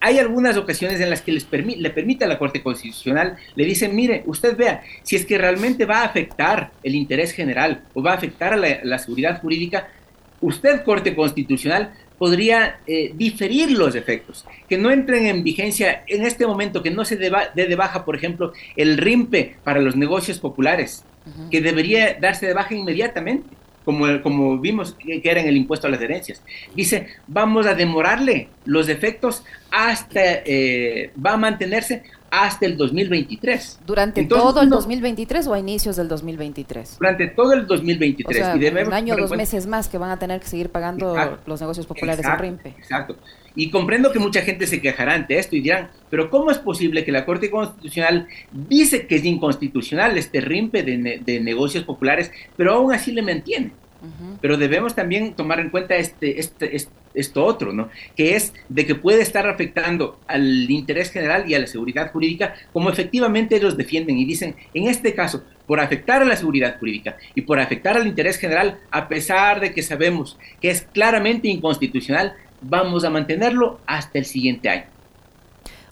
hay 0.00 0.18
algunas 0.18 0.56
ocasiones 0.56 1.00
en 1.00 1.10
las 1.10 1.22
que 1.22 1.32
les 1.32 1.46
le 1.50 1.90
permite 1.90 2.24
a 2.24 2.28
la 2.28 2.38
Corte 2.38 2.62
Constitucional, 2.62 3.36
le 3.54 3.64
dicen, 3.64 3.94
mire, 3.94 4.22
usted 4.26 4.56
vea, 4.56 4.82
si 5.02 5.16
es 5.16 5.24
que 5.24 5.38
realmente 5.38 5.84
va 5.84 6.00
a 6.00 6.04
afectar 6.04 6.72
el 6.82 6.94
interés 6.94 7.32
general 7.32 7.82
o 7.94 8.02
va 8.02 8.12
a 8.12 8.16
afectar 8.16 8.52
a 8.52 8.56
la, 8.56 8.98
seguridad 8.98 9.40
jurídica, 9.40 9.88
usted, 10.40 10.82
Corte 10.84 11.14
Constitucional, 11.14 11.92
podría 12.18 12.80
eh, 12.86 13.12
diferir 13.14 13.70
los 13.70 13.94
efectos, 13.94 14.46
que 14.68 14.78
no 14.78 14.90
entren 14.90 15.26
en 15.26 15.42
vigencia 15.42 16.02
en 16.06 16.24
este 16.24 16.46
momento, 16.46 16.82
que 16.82 16.90
no 16.90 17.04
se 17.04 17.16
dé 17.16 17.30
de 17.54 17.76
baja, 17.76 18.04
por 18.04 18.16
ejemplo, 18.16 18.52
el 18.74 18.96
RIMPE 18.96 19.56
para 19.64 19.80
los 19.80 19.96
negocios 19.96 20.38
populares, 20.38 21.04
que 21.50 21.60
debería 21.60 22.14
darse 22.14 22.46
de 22.46 22.54
baja 22.54 22.74
inmediatamente, 22.74 23.48
como, 23.86 24.20
como 24.20 24.58
vimos 24.58 24.96
que 24.98 25.22
era 25.22 25.40
en 25.40 25.46
el 25.46 25.56
impuesto 25.56 25.86
a 25.86 25.90
las 25.90 26.00
herencias. 26.00 26.42
Dice, 26.74 27.06
vamos 27.28 27.66
a 27.66 27.74
demorarle 27.74 28.48
los 28.64 28.88
efectos 28.88 29.44
hasta, 29.70 30.20
eh, 30.44 31.12
va 31.24 31.34
a 31.34 31.36
mantenerse 31.36 32.02
hasta 32.28 32.66
el 32.66 32.76
2023. 32.76 33.78
¿Durante 33.86 34.24
todo 34.24 34.60
el 34.60 34.70
2023 34.70 35.46
o 35.46 35.54
a 35.54 35.60
inicios 35.60 35.94
del 35.94 36.08
2023? 36.08 36.96
Durante 36.98 37.28
todo 37.28 37.52
el 37.52 37.68
2023. 37.68 38.56
y 38.56 38.58
debemos 38.58 38.88
un 38.88 38.94
año, 38.94 39.16
dos 39.16 39.30
meses 39.30 39.68
más 39.68 39.88
que 39.88 39.98
van 39.98 40.10
a 40.10 40.18
tener 40.18 40.40
que 40.40 40.48
seguir 40.48 40.70
pagando 40.70 41.38
los 41.46 41.60
negocios 41.60 41.86
populares 41.86 42.18
exacto, 42.18 42.42
RIMPE. 42.42 42.68
Exacto. 42.70 43.16
Y 43.56 43.70
comprendo 43.70 44.12
que 44.12 44.18
mucha 44.18 44.42
gente 44.42 44.66
se 44.66 44.80
quejará 44.80 45.14
ante 45.14 45.38
esto 45.38 45.56
y 45.56 45.60
dirán, 45.60 45.90
pero 46.10 46.30
¿cómo 46.30 46.50
es 46.50 46.58
posible 46.58 47.04
que 47.04 47.12
la 47.12 47.24
Corte 47.24 47.50
Constitucional 47.50 48.28
dice 48.52 49.06
que 49.06 49.16
es 49.16 49.24
inconstitucional 49.24 50.16
este 50.16 50.40
RIMPE 50.40 50.82
de, 50.82 51.22
de 51.24 51.40
negocios 51.40 51.84
populares, 51.84 52.30
pero 52.56 52.74
aún 52.74 52.92
así 52.92 53.12
le 53.12 53.22
mantiene? 53.22 53.72
Pero 54.40 54.56
debemos 54.56 54.94
también 54.94 55.34
tomar 55.34 55.58
en 55.58 55.70
cuenta 55.70 55.96
este, 55.96 56.38
este, 56.38 56.76
esto 57.14 57.44
otro, 57.44 57.72
¿no? 57.72 57.88
Que 58.14 58.36
es 58.36 58.52
de 58.68 58.86
que 58.86 58.94
puede 58.94 59.22
estar 59.22 59.48
afectando 59.48 60.20
al 60.26 60.70
interés 60.70 61.10
general 61.10 61.50
y 61.50 61.54
a 61.54 61.58
la 61.58 61.66
seguridad 61.66 62.12
jurídica, 62.12 62.54
como 62.72 62.90
efectivamente 62.90 63.56
ellos 63.56 63.76
defienden 63.76 64.18
y 64.18 64.24
dicen, 64.24 64.54
en 64.74 64.86
este 64.86 65.14
caso, 65.14 65.44
por 65.66 65.80
afectar 65.80 66.22
a 66.22 66.26
la 66.26 66.36
seguridad 66.36 66.78
jurídica 66.78 67.16
y 67.34 67.40
por 67.42 67.58
afectar 67.58 67.96
al 67.96 68.06
interés 68.06 68.38
general, 68.38 68.78
a 68.90 69.08
pesar 69.08 69.60
de 69.60 69.72
que 69.72 69.82
sabemos 69.82 70.38
que 70.60 70.70
es 70.70 70.82
claramente 70.82 71.48
inconstitucional, 71.48 72.34
vamos 72.60 73.04
a 73.04 73.10
mantenerlo 73.10 73.80
hasta 73.86 74.18
el 74.18 74.24
siguiente 74.24 74.68
año. 74.68 74.96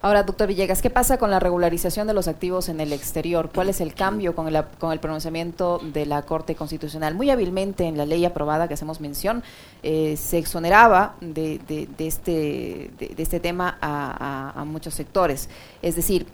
Ahora, 0.05 0.23
doctor 0.23 0.49
Villegas, 0.49 0.83
¿qué 0.83 0.91
pasa 0.91 1.17
con 1.17 1.31
la 1.31 1.41
regularización 1.41 2.07
de 2.07 2.13
los 2.13 2.29
activos 2.29 2.69
en 2.69 2.79
el 2.79 2.93
exterior? 2.93 3.49
¿Cuál 3.55 3.71
es 3.71 3.81
el 3.81 3.95
cambio 3.95 4.35
con 4.35 4.47
el, 4.47 4.63
con 4.79 4.93
el 4.93 5.01
pronunciamiento 5.01 5.81
de 5.83 6.05
la 6.05 6.21
Corte 6.21 6.55
Constitucional? 6.55 7.15
Muy 7.15 7.31
hábilmente 7.31 7.85
en 7.85 7.97
la 7.97 8.05
ley 8.05 8.23
aprobada 8.27 8.69
que 8.69 8.75
hacemos 8.75 9.01
mención, 9.01 9.43
eh, 9.83 10.19
se 10.19 10.37
exoneraba 10.37 11.15
de, 11.23 11.59
este, 11.97 12.91
de, 12.99 13.15
este 13.17 13.41
tema 13.41 13.79
a, 13.81 14.63
muchos 14.67 14.93
sectores. 14.93 15.49
Es 15.81 15.97
decir, 15.97 16.27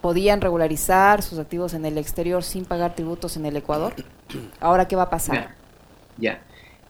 podían 0.00 0.40
regularizar 0.40 1.22
sus 1.22 1.38
activos 1.38 1.72
en 1.74 1.86
el 1.86 1.98
exterior 1.98 2.42
sin 2.42 2.64
pagar 2.64 2.96
tributos 2.96 3.36
en 3.36 3.46
el 3.46 3.56
Ecuador. 3.56 3.94
Ahora, 4.58 4.88
¿qué 4.88 4.96
va 4.96 5.04
a 5.04 5.10
pasar? 5.10 5.54
Ya. 6.18 6.42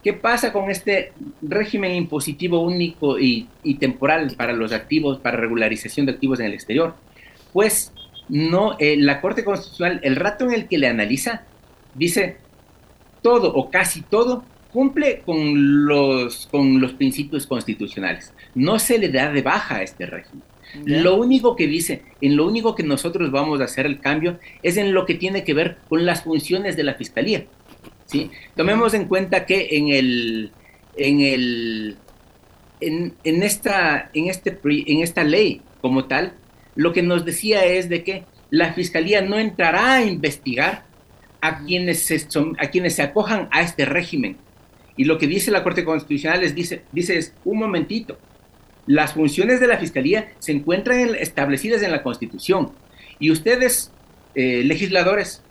¿Qué 0.04 0.12
pasa 0.12 0.52
con 0.52 0.70
este 0.70 1.12
régimen 1.40 1.92
impositivo 1.94 2.60
único 2.60 3.18
y, 3.18 3.48
temporal 3.80 4.34
para 4.36 4.52
los 4.52 4.72
activos, 4.72 5.18
para 5.18 5.38
regularización 5.38 6.04
de 6.04 6.12
activos 6.12 6.40
en 6.40 6.46
el 6.46 6.52
exterior? 6.52 6.94
Pues 7.54 7.90
no, 8.28 8.76
eh, 8.78 8.98
la 8.98 9.22
Corte 9.22 9.44
Constitucional, 9.44 10.00
el 10.02 10.16
rato 10.16 10.44
en 10.44 10.52
el 10.52 10.68
que 10.68 10.76
le 10.76 10.88
analiza, 10.88 11.44
dice 11.94 12.36
todo 13.22 13.54
o 13.54 13.70
casi 13.70 14.02
todo 14.02 14.44
cumple 14.74 15.22
con 15.24 15.86
los, 15.86 16.48
con 16.48 16.82
los 16.82 16.92
principios 16.92 17.46
constitucionales. 17.46 18.34
No 18.54 18.78
se 18.78 18.98
le 18.98 19.08
da 19.08 19.32
de 19.32 19.40
baja 19.40 19.76
a 19.76 19.82
este 19.82 20.04
régimen. 20.04 20.42
Lo 20.84 21.16
único 21.16 21.56
que 21.56 21.66
dice, 21.66 22.02
en 22.20 22.36
lo 22.36 22.46
único 22.46 22.74
que 22.74 22.82
nosotros 22.82 23.30
vamos 23.30 23.60
a 23.60 23.64
hacer 23.64 23.86
el 23.86 24.00
cambio 24.00 24.38
es 24.62 24.76
en 24.76 24.92
lo 24.92 25.06
que 25.06 25.14
tiene 25.14 25.44
que 25.44 25.54
ver 25.54 25.78
con 25.88 26.04
las 26.04 26.24
funciones 26.24 26.76
de 26.76 26.82
la 26.82 26.94
Fiscalía. 26.94 27.46
¿Sí? 28.06 28.30
Tomemos 28.56 28.94
en 28.94 29.06
cuenta 29.06 29.46
que 29.46 29.68
en 29.72 29.88
el 29.88 30.52
en 30.96 31.20
el 31.20 31.96
en, 32.80 33.14
en, 33.24 33.42
esta 33.42 34.10
en 34.14 34.28
este 34.28 34.58
en 34.62 35.00
esta 35.00 35.24
ley 35.24 35.62
como 35.80 36.06
tal 36.06 36.34
lo 36.74 36.92
que 36.92 37.02
nos 37.02 37.24
decía 37.24 37.64
es 37.64 37.88
de 37.88 38.04
que 38.04 38.24
la 38.50 38.72
fiscalía 38.72 39.20
no 39.22 39.38
entrará 39.38 39.94
a 39.94 40.04
investigar 40.04 40.84
a 41.40 41.64
quienes 41.64 42.04
se, 42.04 42.26
a 42.58 42.68
quienes 42.68 42.94
se 42.94 43.02
acojan 43.02 43.48
a 43.50 43.62
este 43.62 43.84
régimen 43.84 44.36
y 44.96 45.04
lo 45.04 45.18
que 45.18 45.26
dice 45.26 45.50
la 45.50 45.62
Corte 45.62 45.84
Constitucional 45.84 46.42
es 46.42 46.54
dice 46.54 46.82
dice 46.92 47.16
es 47.16 47.34
un 47.44 47.58
momentito 47.58 48.18
las 48.86 49.14
funciones 49.14 49.60
de 49.60 49.66
la 49.66 49.78
fiscalía 49.78 50.32
se 50.38 50.52
encuentran 50.52 51.14
establecidas 51.18 51.82
en 51.82 51.90
la 51.90 52.02
Constitución 52.02 52.72
y 53.18 53.30
ustedes 53.30 53.92
eh, 54.34 54.62
legisladores 54.64 55.43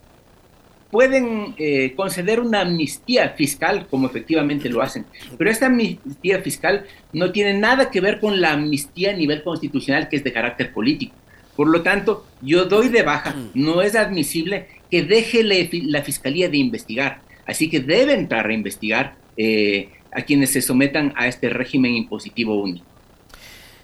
pueden 0.94 1.56
eh, 1.58 1.92
conceder 1.96 2.38
una 2.38 2.60
amnistía 2.60 3.30
fiscal, 3.30 3.88
como 3.90 4.06
efectivamente 4.06 4.68
lo 4.68 4.80
hacen, 4.80 5.04
pero 5.36 5.50
esta 5.50 5.66
amnistía 5.66 6.40
fiscal 6.40 6.86
no 7.12 7.32
tiene 7.32 7.58
nada 7.58 7.90
que 7.90 8.00
ver 8.00 8.20
con 8.20 8.40
la 8.40 8.52
amnistía 8.52 9.10
a 9.10 9.14
nivel 9.14 9.42
constitucional, 9.42 10.08
que 10.08 10.14
es 10.14 10.22
de 10.22 10.32
carácter 10.32 10.72
político. 10.72 11.16
Por 11.56 11.66
lo 11.66 11.82
tanto, 11.82 12.24
yo 12.42 12.66
doy 12.66 12.90
de 12.90 13.02
baja, 13.02 13.34
no 13.54 13.82
es 13.82 13.96
admisible 13.96 14.68
que 14.88 15.02
deje 15.02 15.42
la 15.42 16.02
Fiscalía 16.04 16.48
de 16.48 16.58
investigar, 16.58 17.22
así 17.44 17.68
que 17.68 17.80
debe 17.80 18.14
entrar 18.14 18.46
a 18.46 18.54
investigar 18.54 19.16
eh, 19.36 19.88
a 20.12 20.22
quienes 20.22 20.52
se 20.52 20.62
sometan 20.62 21.12
a 21.16 21.26
este 21.26 21.48
régimen 21.48 21.96
impositivo 21.96 22.54
único. 22.62 22.86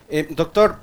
Eh, 0.08 0.28
doctor, 0.30 0.78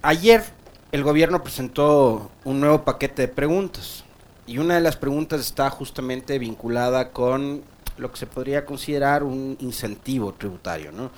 ayer 0.00 0.42
el 0.90 1.02
gobierno 1.02 1.42
presentó 1.42 2.30
un 2.44 2.60
nuevo 2.60 2.82
paquete 2.82 3.20
de 3.20 3.28
preguntas 3.28 4.06
y 4.50 4.58
una 4.58 4.74
de 4.74 4.80
las 4.80 4.96
preguntas 4.96 5.40
está 5.40 5.70
justamente 5.70 6.36
vinculada 6.40 7.12
con 7.12 7.62
lo 7.98 8.10
que 8.10 8.18
se 8.18 8.26
podría 8.26 8.66
considerar 8.66 9.22
un 9.22 9.56
incentivo 9.60 10.34
tributario. 10.34 10.90
¿no? 10.90 11.12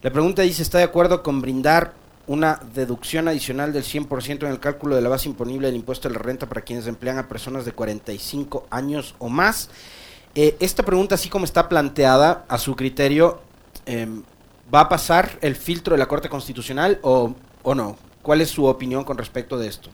La 0.00 0.12
pregunta 0.12 0.42
dice, 0.42 0.62
¿está 0.62 0.78
de 0.78 0.84
acuerdo 0.84 1.24
con 1.24 1.40
brindar 1.40 1.94
una 2.28 2.60
deducción 2.72 3.26
adicional 3.26 3.72
del 3.72 3.82
100% 3.82 4.44
en 4.44 4.52
el 4.52 4.60
cálculo 4.60 4.94
de 4.94 5.02
la 5.02 5.08
base 5.08 5.28
imponible 5.28 5.66
del 5.66 5.74
impuesto 5.74 6.08
de 6.08 6.14
la 6.14 6.20
renta 6.20 6.48
para 6.48 6.60
quienes 6.60 6.86
emplean 6.86 7.18
a 7.18 7.26
personas 7.26 7.64
de 7.64 7.72
45 7.72 8.68
años 8.70 9.16
o 9.18 9.28
más? 9.28 9.70
Eh, 10.36 10.56
esta 10.60 10.84
pregunta, 10.84 11.16
así 11.16 11.28
como 11.28 11.46
está 11.46 11.68
planteada, 11.68 12.44
a 12.46 12.58
su 12.58 12.76
criterio, 12.76 13.40
em, 13.86 14.22
¿va 14.72 14.82
a 14.82 14.88
pasar 14.88 15.36
el 15.40 15.56
filtro 15.56 15.94
de 15.94 15.98
la 15.98 16.06
Corte 16.06 16.28
Constitucional 16.28 17.00
o, 17.02 17.34
o 17.64 17.74
no? 17.74 17.96
¿Cuál 18.22 18.40
es 18.40 18.50
su 18.50 18.66
opinión 18.66 19.02
con 19.02 19.18
respecto 19.18 19.58
de 19.58 19.66
esto? 19.66 19.90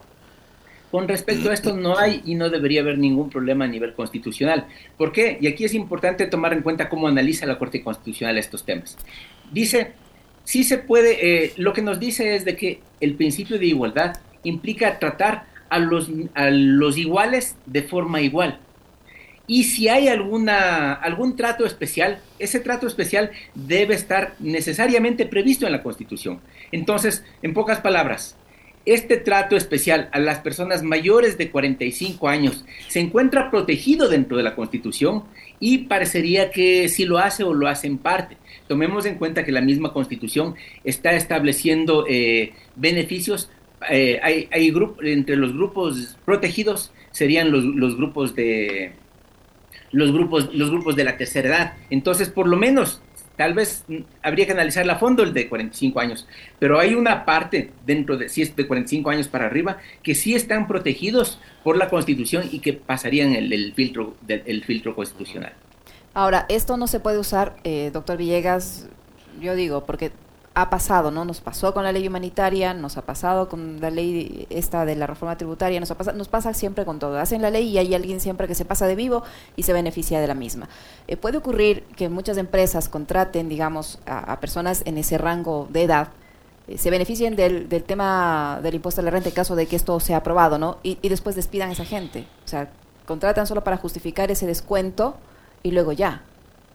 Con 0.95 1.09
respecto 1.09 1.49
a 1.49 1.53
esto 1.53 1.75
no 1.75 1.97
hay 1.97 2.21
y 2.23 2.35
no 2.35 2.49
debería 2.49 2.79
haber 2.79 2.97
ningún 2.97 3.29
problema 3.29 3.65
a 3.65 3.67
nivel 3.67 3.93
constitucional. 3.93 4.65
¿Por 4.97 5.11
qué? 5.11 5.37
Y 5.41 5.47
aquí 5.47 5.65
es 5.65 5.73
importante 5.73 6.25
tomar 6.25 6.53
en 6.53 6.61
cuenta 6.61 6.87
cómo 6.87 7.09
analiza 7.09 7.45
la 7.45 7.59
Corte 7.59 7.83
Constitucional 7.83 8.37
estos 8.37 8.63
temas. 8.63 8.97
Dice, 9.51 9.91
sí 10.45 10.63
se 10.63 10.77
puede, 10.77 11.43
eh, 11.43 11.53
lo 11.57 11.73
que 11.73 11.81
nos 11.81 11.99
dice 11.99 12.37
es 12.37 12.45
de 12.45 12.55
que 12.55 12.79
el 13.01 13.15
principio 13.15 13.59
de 13.59 13.65
igualdad 13.65 14.21
implica 14.43 14.97
tratar 14.97 15.47
a 15.67 15.79
los, 15.79 16.09
a 16.33 16.49
los 16.49 16.97
iguales 16.97 17.57
de 17.65 17.83
forma 17.83 18.21
igual. 18.21 18.59
Y 19.47 19.65
si 19.65 19.89
hay 19.89 20.07
alguna, 20.07 20.93
algún 20.93 21.35
trato 21.35 21.65
especial, 21.65 22.21
ese 22.39 22.61
trato 22.61 22.87
especial 22.87 23.31
debe 23.53 23.95
estar 23.95 24.35
necesariamente 24.39 25.25
previsto 25.25 25.65
en 25.65 25.73
la 25.73 25.83
Constitución. 25.83 26.39
Entonces, 26.71 27.25
en 27.41 27.53
pocas 27.53 27.81
palabras, 27.81 28.37
este 28.85 29.17
trato 29.17 29.55
especial 29.55 30.09
a 30.11 30.19
las 30.19 30.39
personas 30.39 30.83
mayores 30.83 31.37
de 31.37 31.49
45 31.49 32.27
años 32.27 32.65
se 32.87 32.99
encuentra 32.99 33.49
protegido 33.49 34.07
dentro 34.07 34.37
de 34.37 34.43
la 34.43 34.55
Constitución 34.55 35.23
y 35.59 35.79
parecería 35.79 36.51
que 36.51 36.87
sí 36.89 37.05
lo 37.05 37.17
hace 37.17 37.43
o 37.43 37.53
lo 37.53 37.67
hace 37.67 37.87
en 37.87 37.97
parte. 37.97 38.37
Tomemos 38.67 39.05
en 39.05 39.15
cuenta 39.15 39.43
que 39.43 39.51
la 39.51 39.61
misma 39.61 39.93
Constitución 39.93 40.55
está 40.83 41.13
estableciendo 41.13 42.05
eh, 42.07 42.53
beneficios. 42.75 43.49
Eh, 43.89 44.19
hay, 44.21 44.49
entre 45.01 45.35
los 45.35 45.53
grupos 45.53 46.17
protegidos 46.25 46.91
serían 47.11 47.51
los 47.51 47.95
grupos 47.95 48.35
de 48.35 48.93
los 49.91 50.11
grupos 50.11 50.53
los 50.53 50.69
grupos 50.69 50.95
de 50.95 51.03
la 51.03 51.17
tercera 51.17 51.47
edad. 51.47 51.73
Entonces, 51.89 52.29
por 52.29 52.47
lo 52.47 52.57
menos 52.57 53.01
tal 53.35 53.53
vez 53.53 53.85
habría 54.21 54.45
que 54.45 54.51
analizarla 54.51 54.93
a 54.93 54.97
fondo 54.97 55.23
el 55.23 55.33
de 55.33 55.49
45 55.49 55.99
años, 55.99 56.27
pero 56.59 56.79
hay 56.79 56.93
una 56.93 57.25
parte 57.25 57.71
dentro 57.85 58.17
de, 58.17 58.29
si 58.29 58.41
es 58.41 58.55
de 58.55 58.67
45 58.67 59.09
años 59.09 59.27
para 59.27 59.45
arriba, 59.45 59.77
que 60.03 60.15
sí 60.15 60.35
están 60.35 60.67
protegidos 60.67 61.39
por 61.63 61.77
la 61.77 61.89
Constitución 61.89 62.43
y 62.51 62.59
que 62.59 62.73
pasarían 62.73 63.33
el, 63.33 63.73
filtro, 63.73 64.15
del, 64.21 64.63
filtro 64.63 64.95
constitucional. 64.95 65.53
Ahora, 66.13 66.45
esto 66.49 66.77
no 66.77 66.87
se 66.87 66.99
puede 66.99 67.17
usar, 67.17 67.57
eh, 67.63 67.89
doctor 67.91 68.17
Villegas, 68.17 68.87
yo 69.41 69.55
digo, 69.55 69.85
porque 69.85 70.11
ha 70.57 70.69
pasado, 70.69 71.11
¿no? 71.11 71.25
Nos 71.25 71.41
pasó 71.41 71.73
con 71.73 71.83
la 71.83 71.91
ley 71.91 72.07
humanitaria, 72.07 72.73
nos 72.73 72.95
ha 72.95 73.01
pasado 73.01 73.49
con 73.49 73.81
la 73.81 73.89
ley 73.89 74.47
esta 74.49 74.85
de 74.85 74.95
la 74.95 75.05
reforma 75.05 75.37
tributaria, 75.37 75.81
nos, 75.81 75.91
ha 75.91 76.13
nos 76.13 76.29
pasa 76.29 76.53
siempre 76.53 76.85
con 76.85 76.97
todo. 76.97 77.19
Hacen 77.19 77.41
la 77.41 77.49
ley 77.49 77.67
y 77.67 77.77
hay 77.77 77.93
alguien 77.93 78.21
siempre 78.21 78.47
que 78.47 78.55
se 78.55 78.63
pasa 78.63 78.87
de 78.87 78.95
vivo 78.95 79.23
y 79.57 79.63
se 79.63 79.73
beneficia 79.73 80.21
de 80.21 80.27
la 80.27 80.33
misma. 80.33 80.69
Eh, 81.07 81.17
puede 81.17 81.37
ocurrir 81.37 81.83
que 81.97 82.07
muchas 82.07 82.37
empresas 82.37 82.87
contraten, 82.87 83.49
digamos, 83.49 83.99
a, 84.05 84.39
personas 84.39 84.81
en 84.85 84.97
ese 84.97 85.17
rango 85.17 85.67
de 85.69 85.83
edad, 85.83 86.07
eh, 86.69 86.77
se 86.77 86.89
beneficien 86.89 87.35
del, 87.35 87.67
del, 87.67 87.83
tema 87.83 88.61
del 88.63 88.75
impuesto 88.75 89.01
a 89.01 89.03
la 89.03 89.11
renta 89.11 89.27
en 89.27 89.35
caso 89.35 89.57
de 89.57 89.65
que 89.65 89.75
esto 89.75 89.99
sea 89.99 90.17
aprobado, 90.17 90.57
¿no? 90.57 90.77
Y, 90.83 90.95
después 91.09 91.35
despidan 91.35 91.69
a 91.69 91.73
esa 91.73 91.83
gente. 91.83 92.27
O 92.45 92.47
sea, 92.47 92.69
contratan 93.05 93.45
solo 93.45 93.61
para 93.65 93.75
justificar 93.75 94.31
ese 94.31 94.47
descuento 94.47 95.17
y 95.63 95.71
luego 95.71 95.91
ya. 95.91 96.23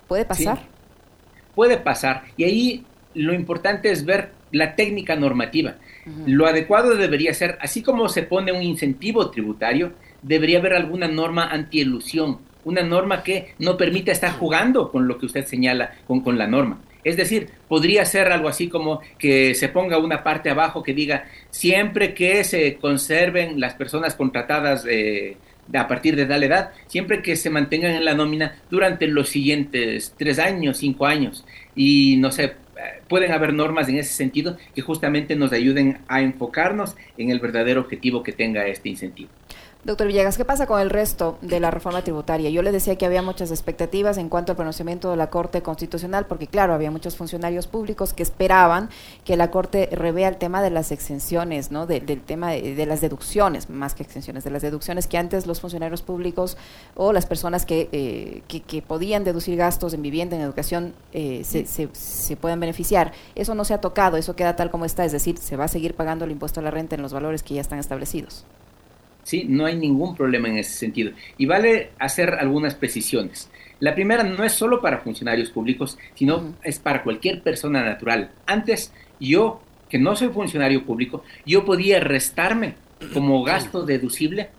¿Puede 0.07 0.27
pasar? 0.27 0.69
Puede 1.55 1.79
pasar. 1.79 2.25
Y 2.37 2.45
ahí 2.45 2.87
lo 3.15 3.35
importante 3.35 3.91
es 3.91 4.05
ver 4.05 4.33
la 4.53 4.75
técnica 4.75 5.17
normativa. 5.17 5.77
Lo 6.27 6.47
adecuado 6.47 6.97
debería 6.97 7.33
ser, 7.35 7.59
así 7.61 7.83
como 7.83 8.09
se 8.09 8.23
pone 8.23 8.53
un 8.53 8.63
incentivo 8.63 9.31
tributario, 9.31 9.93
debería 10.23 10.59
haber 10.59 10.75
alguna 10.75 11.09
norma 11.09 11.49
antielusión, 11.51 12.39
una 12.65 12.83
norma 12.83 13.23
que 13.23 13.55
no 13.59 13.77
permita 13.77 14.13
estar 14.13 14.33
jugando 14.33 14.91
con 14.91 15.07
lo 15.07 15.19
que 15.19 15.27
usted 15.27 15.47
señala, 15.47 15.95
con, 16.07 16.21
con 16.21 16.39
la 16.39 16.47
norma. 16.47 16.81
Es 17.03 17.17
decir, 17.17 17.49
podría 17.69 18.05
ser 18.05 18.31
algo 18.31 18.49
así 18.49 18.69
como 18.69 19.01
que 19.19 19.55
se 19.55 19.69
ponga 19.69 19.99
una 19.99 20.23
parte 20.23 20.51
abajo 20.51 20.83
que 20.83 20.93
diga, 20.93 21.25
siempre 21.51 22.13
que 22.13 22.45
se 22.45 22.77
conserven 22.77 23.59
las 23.59 23.75
personas 23.75 24.15
contratadas 24.15 24.85
eh, 24.89 25.37
a 25.73 25.89
partir 25.89 26.17
de 26.17 26.27
tal 26.27 26.43
edad, 26.43 26.73
siempre 26.87 27.23
que 27.23 27.37
se 27.37 27.49
mantengan 27.49 27.93
en 27.93 28.05
la 28.05 28.15
nómina 28.15 28.61
durante 28.71 29.07
los 29.07 29.29
siguientes 29.29 30.15
tres 30.19 30.39
años, 30.39 30.79
cinco 30.79 31.07
años. 31.07 31.47
Y 31.75 32.17
no 32.19 32.31
sé, 32.31 32.55
pueden 33.09 33.33
haber 33.33 33.53
normas 33.53 33.89
en 33.89 33.99
ese 33.99 34.13
sentido 34.15 34.57
que 34.75 34.83
justamente 34.83 35.37
nos 35.37 35.53
ayuden 35.53 35.99
a 36.09 36.21
enfocarnos 36.21 36.97
en 37.19 37.31
el 37.31 37.41
verdadero 37.41 37.81
objetivo 37.81 38.23
que 38.23 38.33
tenga 38.33 38.67
este 38.67 38.89
incentivo. 38.89 39.31
Doctor 39.83 40.09
Villegas, 40.09 40.37
¿qué 40.37 40.45
pasa 40.45 40.67
con 40.67 40.79
el 40.79 40.91
resto 40.91 41.39
de 41.41 41.59
la 41.59 41.71
reforma 41.71 42.03
tributaria? 42.03 42.51
Yo 42.51 42.61
le 42.61 42.71
decía 42.71 42.97
que 42.97 43.07
había 43.07 43.23
muchas 43.23 43.51
expectativas 43.51 44.19
en 44.19 44.29
cuanto 44.29 44.53
al 44.53 44.57
pronunciamiento 44.57 45.11
de 45.11 45.17
la 45.17 45.31
Corte 45.31 45.63
Constitucional, 45.63 46.27
porque 46.27 46.47
claro, 46.49 46.75
había 46.75 46.91
muchos 46.91 47.17
funcionarios 47.17 47.67
públicos 47.67 48.13
que 48.13 48.23
esperaban 48.23 48.91
que 49.25 49.39
la 49.39 49.51
Corte 49.51 49.89
revea 49.91 50.29
el 50.29 50.37
tema 50.37 50.61
de 50.61 50.69
las 50.69 50.93
exenciones, 50.93 51.71
¿no? 51.71 51.87
del 51.87 52.21
tema 52.21 52.51
de, 52.51 52.85
las 52.85 53.01
deducciones, 53.01 53.71
más 53.71 53.95
que 53.95 54.03
exenciones, 54.03 54.45
de 54.45 54.51
las 54.51 54.61
deducciones 54.61 55.07
que 55.07 55.17
antes 55.17 55.47
los 55.47 55.63
funcionarios 55.63 56.03
públicos 56.03 56.59
o 56.95 57.15
las 57.15 57.25
personas 57.25 57.65
que, 57.65 57.89
eh, 57.93 58.43
que, 58.47 58.83
podían 58.83 59.25
deducir 59.25 59.57
gastos 59.57 59.95
en 59.95 60.03
vivienda, 60.03 60.37
en 60.37 60.43
educación, 60.43 60.93
eh, 61.13 61.41
se, 61.43 61.65
se, 61.65 61.89
se 61.95 62.37
puedan 62.37 62.61
beneficiar. 62.61 63.13
Eso 63.35 63.55
no 63.55 63.65
se 63.65 63.73
ha 63.73 63.81
tocado, 63.81 64.19
eso 64.19 64.37
queda 64.37 64.57
tal 64.57 64.71
como 64.71 64.85
está, 64.85 65.07
es 65.07 65.13
decir, 65.13 65.39
se 65.39 65.57
va 65.57 65.65
a 65.65 65.69
seguir 65.69 65.95
pagando 65.95 66.27
el 66.27 66.33
impuesto 66.33 66.61
a 66.61 66.63
la 66.63 66.71
renta 66.71 66.97
en 66.97 67.01
los 67.01 67.15
valores 67.15 67.43
que 67.43 67.55
ya 67.55 67.63
están 67.63 67.79
establecidos. 67.79 68.45
¿Sí? 69.23 69.45
No 69.49 69.67
hay 69.67 69.77
ningún 69.77 70.17
problema 70.17 70.49
en 70.49 70.59
ese 70.59 70.73
sentido. 70.73 71.13
Y 71.39 71.47
vale 71.47 71.91
hacer 71.99 72.35
algunas 72.35 72.75
precisiones. 72.75 73.51
La 73.81 73.95
primera 73.95 74.23
no 74.23 74.45
es 74.45 74.53
solo 74.53 74.81
para 74.81 74.99
funcionarios 74.99 75.51
públicos, 75.51 75.99
sino 76.15 76.55
es 76.63 76.79
para 76.79 77.03
cualquier 77.03 77.43
persona 77.43 77.83
natural. 77.83 78.31
Antes, 78.47 78.93
yo, 79.19 79.63
que 79.89 79.99
no 79.99 80.15
soy 80.17 80.29
funcionario 80.29 80.85
público, 80.85 81.25
yo 81.47 81.65
podía 81.65 81.99
restarme 82.01 82.75
como 83.15 83.43
gasto 83.43 83.87
deducible 83.87 84.51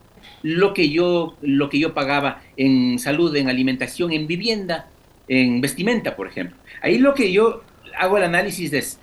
lo 0.44 0.74
que 0.74 0.90
yo, 0.90 1.38
lo 1.42 1.70
que 1.70 1.80
yo 1.80 1.94
pagaba 1.94 2.42
en 2.58 2.98
salud, 3.00 3.36
en 3.36 3.50
alimentación, 3.50 4.12
en 4.12 4.28
vivienda, 4.28 4.90
en 5.28 5.62
vestimenta, 5.62 6.16
por 6.16 6.28
ejemplo. 6.28 6.58
Ahí 6.82 6.98
lo 6.98 7.14
que 7.14 7.32
yo 7.32 7.64
hago 7.98 8.18
el 8.18 8.24
análisis 8.24 8.74
es, 8.74 9.00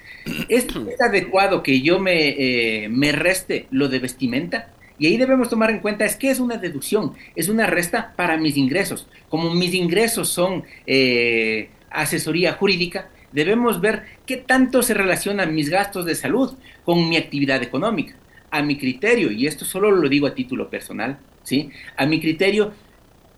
¿es, 0.49 0.67
adecuado 1.01 1.63
que 1.63 1.81
yo 1.81 1.99
me, 2.01 2.29
eh, 2.29 2.89
me 2.89 3.13
reste 3.13 3.67
lo 3.71 3.89
de 3.89 4.01
vestimenta? 4.01 4.73
Y 4.99 5.07
ahí 5.07 5.17
debemos 5.17 5.49
tomar 5.49 5.71
en 5.71 5.81
cuenta 5.81 6.05
es 6.05 6.17
que 6.17 6.31
es 6.31 6.41
una 6.41 6.57
deducción, 6.57 7.15
es 7.37 7.49
una 7.49 7.67
resta 7.67 8.15
para 8.17 8.37
mis 8.37 8.57
ingresos. 8.57 9.07
Como 9.29 9.55
mis 9.55 9.75
ingresos 9.75 10.29
son 10.29 10.65
eh, 10.87 11.71
asesoría 11.91 12.55
jurídica, 12.55 13.11
debemos 13.33 13.81
ver 13.81 14.05
qué 14.27 14.37
tanto 14.37 14.83
se 14.83 14.95
relacionan 14.95 15.55
mis 15.55 15.71
gastos 15.71 16.05
de 16.05 16.15
salud 16.15 16.55
con 16.85 17.09
mi 17.09 17.17
actividad 17.17 17.63
económica. 17.63 18.17
A 18.51 18.63
mi 18.63 18.77
criterio, 18.79 19.31
y 19.31 19.47
esto 19.47 19.65
solo 19.65 19.91
lo 19.91 20.09
digo 20.09 20.27
a 20.27 20.35
título 20.35 20.71
personal, 20.71 21.19
¿sí? 21.43 21.71
A 21.97 22.07
mi 22.07 22.19
criterio, 22.19 22.73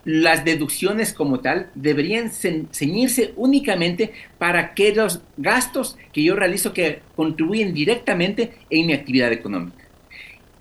las 0.05 0.45
deducciones 0.45 1.13
como 1.13 1.41
tal 1.41 1.71
deberían 1.75 2.31
ceñirse 2.31 3.33
únicamente 3.37 4.13
para 4.39 4.61
aquellos 4.61 5.21
gastos 5.37 5.99
que 6.13 6.23
yo 6.23 6.37
realizo 6.37 6.73
que 6.73 7.01
contribuyen 7.17 7.75
directamente 7.75 8.53
en 8.71 8.87
mi 8.87 8.93
actividad 8.95 9.33
económica. 9.33 9.80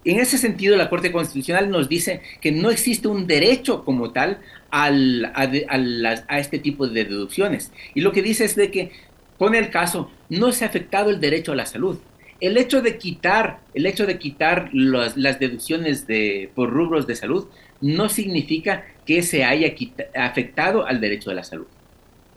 En 0.05 0.19
ese 0.19 0.37
sentido, 0.37 0.77
la 0.77 0.89
Corte 0.89 1.11
Constitucional 1.11 1.69
nos 1.69 1.89
dice 1.89 2.21
que 2.41 2.51
no 2.51 2.69
existe 2.69 3.07
un 3.07 3.27
derecho 3.27 3.83
como 3.83 4.11
tal 4.11 4.39
al, 4.71 5.25
a, 5.35 6.39
este 6.39 6.59
tipo 6.59 6.87
de 6.87 7.03
deducciones. 7.03 7.71
Y 7.93 8.01
lo 8.01 8.11
que 8.11 8.21
dice 8.21 8.45
es 8.45 8.55
de 8.55 8.71
que, 8.71 8.91
pone 9.37 9.57
el 9.57 9.69
caso, 9.69 10.09
no 10.29 10.51
se 10.51 10.63
ha 10.63 10.69
afectado 10.69 11.09
el 11.09 11.19
derecho 11.19 11.51
a 11.51 11.55
la 11.55 11.65
salud. 11.65 11.99
El 12.39 12.57
hecho 12.57 12.81
de 12.81 12.97
quitar, 12.97 13.59
el 13.73 13.85
hecho 13.85 14.05
de 14.05 14.17
quitar 14.17 14.69
las 14.71 15.39
deducciones 15.39 16.07
de, 16.07 16.49
por 16.55 16.69
rubros 16.69 17.05
de 17.05 17.15
salud 17.15 17.47
no 17.81 18.07
significa 18.07 18.85
que 19.05 19.21
se 19.23 19.43
haya 19.43 19.73
afectado 20.15 20.85
al 20.85 21.01
derecho 21.01 21.31
a 21.31 21.33
la 21.33 21.43
salud. 21.43 21.67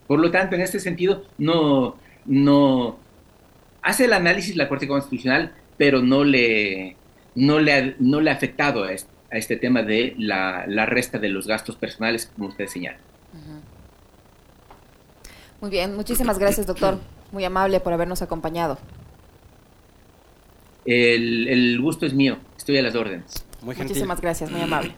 Por 0.08 0.18
lo 0.18 0.32
tanto, 0.32 0.56
en 0.56 0.62
este 0.62 0.80
sentido, 0.80 1.24
no, 1.38 1.96
no 2.26 2.98
hace 3.82 4.06
el 4.06 4.12
análisis 4.12 4.56
la 4.56 4.68
Corte 4.68 4.88
Constitucional, 4.88 5.52
pero 5.76 6.02
no 6.02 6.24
le, 6.24 6.96
no 7.34 7.58
le 7.58 7.72
ha, 7.72 7.94
no 7.98 8.20
le 8.20 8.30
ha 8.30 8.34
afectado 8.34 8.84
a 8.84 8.92
este, 8.92 9.56
tema 9.56 9.82
de 9.82 10.14
la, 10.18 10.64
resta 10.86 11.18
de 11.18 11.28
los 11.28 11.46
gastos 11.46 11.76
personales, 11.76 12.30
como 12.34 12.48
usted 12.48 12.66
señala. 12.66 12.98
Muy 15.60 15.70
bien, 15.70 15.94
muchísimas 15.94 16.38
gracias, 16.38 16.66
doctor. 16.66 16.98
Muy 17.30 17.44
amable 17.44 17.80
por 17.80 17.92
habernos 17.92 18.20
acompañado. 18.20 18.78
El, 20.84 21.48
el 21.48 21.80
gusto 21.80 22.06
es 22.06 22.12
mío, 22.12 22.38
estoy 22.56 22.78
a 22.78 22.82
las 22.82 22.94
órdenes. 22.94 23.44
Muchísimas 23.62 24.20
gracias, 24.20 24.50
muy 24.50 24.60
amable. 24.60 24.94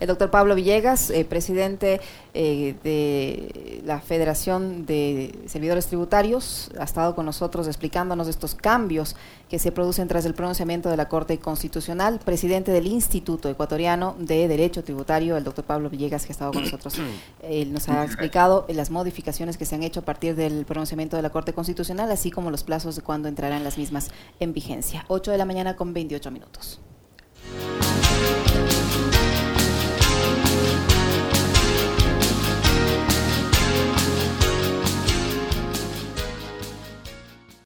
El 0.00 0.06
doctor 0.06 0.30
Pablo 0.30 0.54
Villegas, 0.54 1.10
eh, 1.10 1.24
presidente 1.24 2.00
eh, 2.34 2.74
de 2.82 3.82
la 3.84 4.00
Federación 4.00 4.86
de 4.86 5.38
Servidores 5.46 5.86
Tributarios, 5.86 6.70
ha 6.78 6.84
estado 6.84 7.14
con 7.14 7.26
nosotros 7.26 7.66
explicándonos 7.66 8.28
estos 8.28 8.54
cambios 8.54 9.16
que 9.48 9.58
se 9.58 9.72
producen 9.72 10.08
tras 10.08 10.24
el 10.24 10.34
pronunciamiento 10.34 10.88
de 10.88 10.96
la 10.96 11.08
Corte 11.08 11.38
Constitucional, 11.38 12.20
presidente 12.24 12.70
del 12.70 12.86
Instituto 12.86 13.48
Ecuatoriano 13.48 14.14
de 14.18 14.46
Derecho 14.48 14.84
Tributario, 14.84 15.36
el 15.36 15.44
doctor 15.44 15.64
Pablo 15.64 15.90
Villegas, 15.90 16.24
que 16.24 16.30
ha 16.30 16.34
estado 16.34 16.52
con 16.52 16.62
nosotros. 16.62 16.94
Él 17.42 17.72
nos 17.72 17.88
ha 17.88 18.04
explicado 18.04 18.66
las 18.68 18.90
modificaciones 18.90 19.58
que 19.58 19.64
se 19.64 19.74
han 19.74 19.82
hecho 19.82 20.00
a 20.00 20.04
partir 20.04 20.36
del 20.36 20.64
pronunciamiento 20.64 21.16
de 21.16 21.22
la 21.22 21.30
Corte 21.30 21.52
Constitucional, 21.52 22.10
así 22.10 22.30
como 22.30 22.50
los 22.50 22.62
plazos 22.62 22.96
de 22.96 23.02
cuándo 23.02 23.28
entrarán 23.28 23.64
las 23.64 23.76
mismas 23.76 24.10
en 24.38 24.52
vigencia. 24.52 25.04
8 25.08 25.32
de 25.32 25.38
la 25.38 25.44
mañana 25.44 25.76
con 25.76 25.92
28 25.92 26.30
minutos. 26.30 26.80